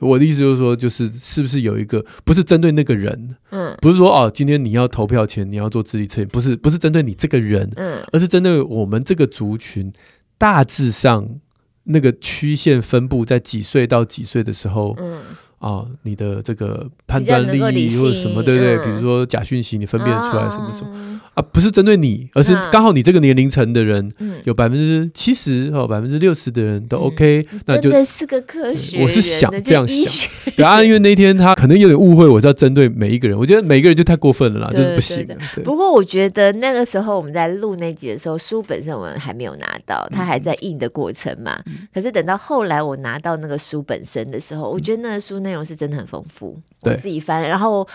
[0.00, 9.92] 我的意思就是说，就是是不是有一个，不是针对那个人，嗯，不是说哦，今天你要投票前你要做智力测验，不是，不是针对你这个人，嗯，而是针对我们这个族群，
[10.36, 11.40] 大致上
[11.84, 15.22] 那个曲线分布在几岁到几岁的时候，嗯。
[15.64, 17.58] 啊、哦，你的这个判断力
[17.96, 18.76] 或者什么，对不对？
[18.76, 21.42] 嗯、比如说假讯息，你分辨出来什么什么、嗯、啊？
[21.50, 29.02] 不是针对你，而是刚好你这个年龄层的人，嗯、有百分之七十哦百分之六十的人都 OK，、嗯、那就真的是个科学。
[29.02, 33.38] 我是想这样想， 对啊，因为那天他可能有点误会，我是要针对每一个人。
[33.38, 35.26] 我觉得每一个人就太过分了啦，就是不行。
[35.64, 41.58] 不过我觉得那个时候我们在录那集的时候，书本身我们还没有拿到，他还在印的过程嘛。
[41.64, 47.86] 嗯、可是等到后来我拿到那个书本身的时候，我觉得那个书内容是真的很丰富，我自己翻，然后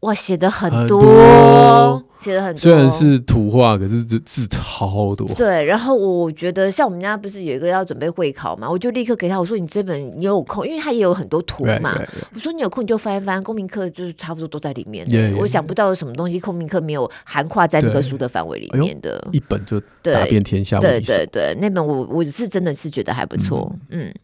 [0.00, 5.26] 哇，写的很多，写的很多，虽然是图画，可是字字超多。
[5.36, 12.00] 对，然后我觉得像我们家不是有一个要准备会考嘛，我就立刻给他我说你这本你有空，因为他也有很多图嘛。
[12.32, 15.04] 我说你有空你就翻一翻，公民课就是差不多都在里面。
[15.36, 20.78] 我想不到有什么东西公民课没有涵盖在那个书的范围里面的，哎、一本就打遍天下。
[20.78, 24.14] 对对对，那本我我是真的是觉得还不错，嗯。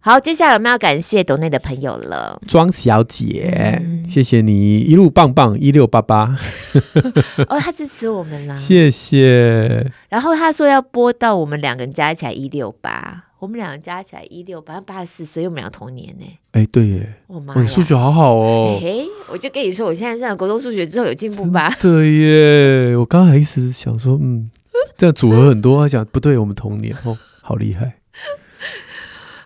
[0.00, 6.38] 嗯好，接下来我们要感谢斗内的朋友了，庄小姐，嗯、谢谢你一路棒棒一六八八，
[7.48, 9.92] 哦，他支持我们啦，谢谢。
[10.08, 16.24] 然后他说要播到我们两个人加起来一六八，我们两个加起来一六八，八十四岁，我们俩同年呢。
[16.52, 18.80] 哎，对耶，我妈，你数学好好哦。
[18.82, 21.70] 哎，我就跟你说，我现在上国中数学之后有进步吧？
[21.78, 24.50] 对耶，我刚才一直想说，嗯，
[24.96, 27.99] 这样组合很多，他讲不对，我们同年哦，好厉害。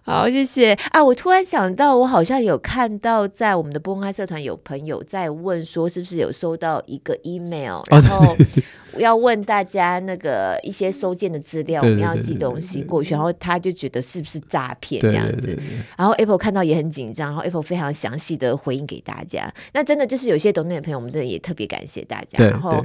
[0.07, 1.03] 好，谢谢啊！
[1.03, 8.37] 我突然想到，我好像有看到在我们的不公开社团有朋友在问说，是不是有收到一个 email，然后
[8.99, 15.59] 要问大家那个一些收件的资料，我们要寄东西过去，然后他就觉得是不是诈骗这样子。
[15.97, 19.51] 然后 Apple 看到也很紧张，然后 Apple 非常详细的回应给大家。
[19.73, 22.45] 那真的就是有些懂内的朋友，我们真的也特别感谢大家。
[22.45, 22.85] 然后。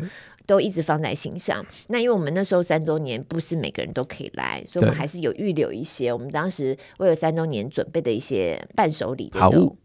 [0.50, 1.64] 都一直放在心上。
[1.90, 6.12] 那因为我们那时候三周年不是每个人都可以来，所以我们还是有预留一些。
[6.12, 9.40] 我们当时为了三周年准备的一些伴手礼的，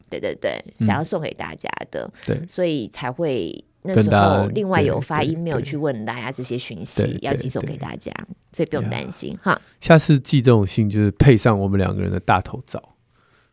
[0.09, 2.11] 对对对，嗯、想要送给大家的。
[2.25, 8.11] 对，所以才会那时候另外有发 email 去问大家这些讯息，要寄送给大家，
[8.53, 9.61] 所以不用担心哈。
[9.83, 12.83] 下次寄这种信就是配上我们两个人的大头照。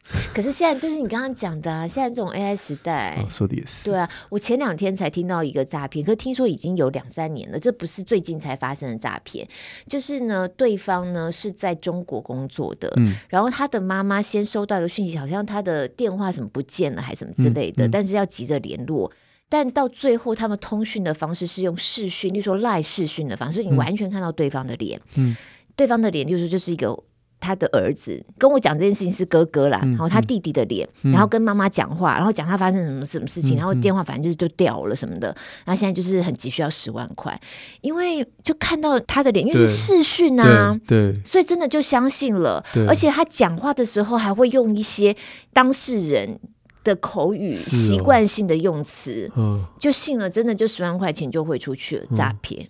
[0.34, 3.90] 可是现在就是你刚刚讲的，啊，现在这种 AI 时代，哦，说的也是。
[3.90, 9.48] 对啊，我前两天才听到一个诈骗，可是听说已经有两三年了，这不是最近才发生的诈骗。
[9.88, 19.12] 就是呢，对方呢是在中国工作的，嗯，然后他的妈妈先收到一个讯息，好像他的电话什么不见了，还什么之类的，嗯嗯，但是要急着联络。
[19.48, 25.36] 但到最后，他们通讯的方式是用视讯，例如说赖视讯的方式，你完全看到对方的脸，嗯，
[25.76, 26.98] 对方的脸就是就是一个。
[27.42, 35.28] 他的儿子跟我讲这件事情是哥哥啦，嗯、然后他弟弟的脸，嗯、然后跟妈妈讲话，然后讲他发生什么什么事情，嗯、然后电话反正就是就掉了什么的，
[35.66, 37.38] 然后现在就是很急需要十万块，
[37.82, 45.16] 因为就看到他的脸，因为是视讯啊，对，对，所以真的就相信了，而且他讲话的时候还会用一些
[45.52, 46.40] 当事人
[46.84, 52.62] 的口语习惯性的用词，哦、就信了，真的就十万块钱就会出去了，诈骗。
[52.64, 52.70] 嗯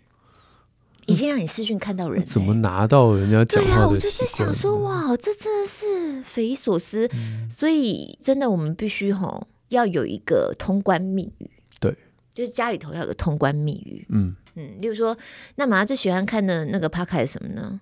[1.08, 3.76] 已经让你视讯看到人，怎么拿到人家讲话的？
[3.76, 7.08] 对啊，我就在想说，哇，这真的是匪夷所思。
[7.14, 11.50] 嗯、所以，真的，我们必须吼要有一个通关密语。
[11.80, 11.96] 对，
[12.34, 14.06] 就是家里头要有个通关密语。
[14.10, 15.18] 嗯嗯，例如说，
[15.56, 17.80] 那马上最喜欢看的那个 podcast 什么呢？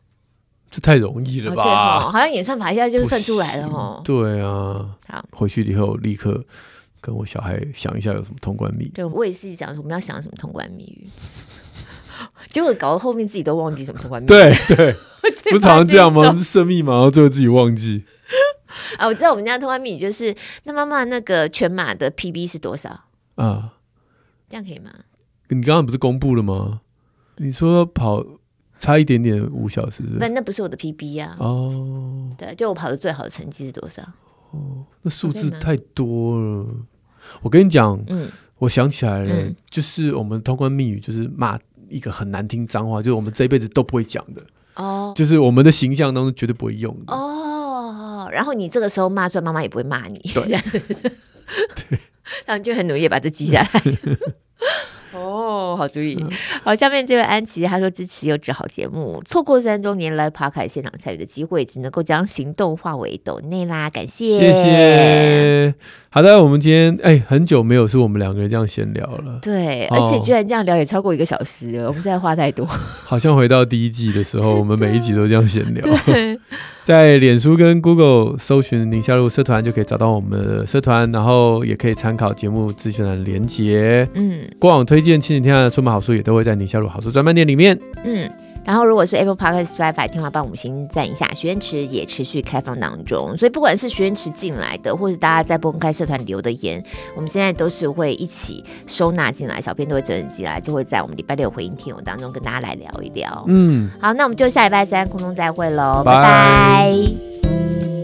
[0.72, 1.64] 这太容易了吧？
[1.64, 1.66] 哦、
[2.04, 4.02] 对，好像演算法一下就算出来了哈。
[4.06, 6.46] 对啊，好，回去以后立刻
[7.02, 8.90] 跟我小孩想一下有什么通关密语。
[8.90, 11.10] 对，我也是想我们要想什么通关密语。
[12.52, 14.28] 结果搞到后面自己都忘记什么通关密码。
[14.28, 14.96] 对 对，
[15.52, 16.36] 不常常这样吗？
[16.38, 18.04] 设密码，然后最后自己忘记。
[18.98, 22.90] 啊， 我知道我们家通关密语就是，那妈妈那个全马的 PB 是多少
[23.36, 23.74] 啊？
[24.50, 24.92] 这样可以吗？
[25.50, 26.82] 你刚刚不是公布了吗？
[27.38, 28.26] 你说跑
[28.80, 31.36] 差一点点五小时，不，那不是我的 PB 啊。
[31.40, 34.02] 哦，对，就我跑的最好的成绩是多少？
[34.52, 36.66] 哦，那数字太多了。
[37.42, 38.30] 我跟你讲，嗯。
[38.60, 41.58] 我想起来了，嗯、就是我们通关密语，就是骂
[41.90, 44.42] 一个很难听脏话，就是我们这一辈子都不会讲的。
[44.76, 47.14] 哦，就是我们的形象当中绝对不会用的。
[47.14, 48.30] 哦。
[48.32, 50.44] 然后你这个时候骂出来，妈妈也不会骂你，对，
[51.76, 52.00] 对，
[52.46, 53.82] 然后就很努力把这记下来。
[55.50, 56.16] 哦，好主意。
[56.22, 56.30] 嗯、
[56.64, 65.74] 好，下面这位安琪，他说支持优质好节目，错过三周年来 Podcast 现场参与的机会，只能够将行动化为抖内啦，感谢，谢谢。
[66.10, 72.66] 好的，我们今天哎，很久没有是我们两个人这样闲聊了，对，哦、而且居然这样聊也超过一个小时了，我们现在话太多，
[73.04, 75.84] 好像回到第一季的时候，我们每一集都这样闲聊。
[76.90, 84.08] 在脸书跟 Google 搜寻宁夏路社团就可以找到我们的社团，然后也可以参考节目资讯的连结。
[84.16, 87.78] 嗯，过往推荐亲子天下的出门好书也都会在宁夏路好书专卖店里面。
[88.04, 88.28] 嗯。
[88.66, 91.28] 然后，如果是 Apple Podcast、Spotify 听话，帮五星赞一下。
[91.34, 96.84] 许愿池也持续开放当中，所以不管是许愿池进来的，或是大家在不公开社团留的言，
[97.16, 103.44] 我们现在都是会一起收纳进来，小编都会整理进来，就会在我们礼拜六回应听友当中跟大家来聊一聊。
[103.48, 106.22] 嗯，好，那我们就下礼拜三空中再会喽，拜拜。
[106.22, 107.04] 拜
[107.44, 107.99] 拜。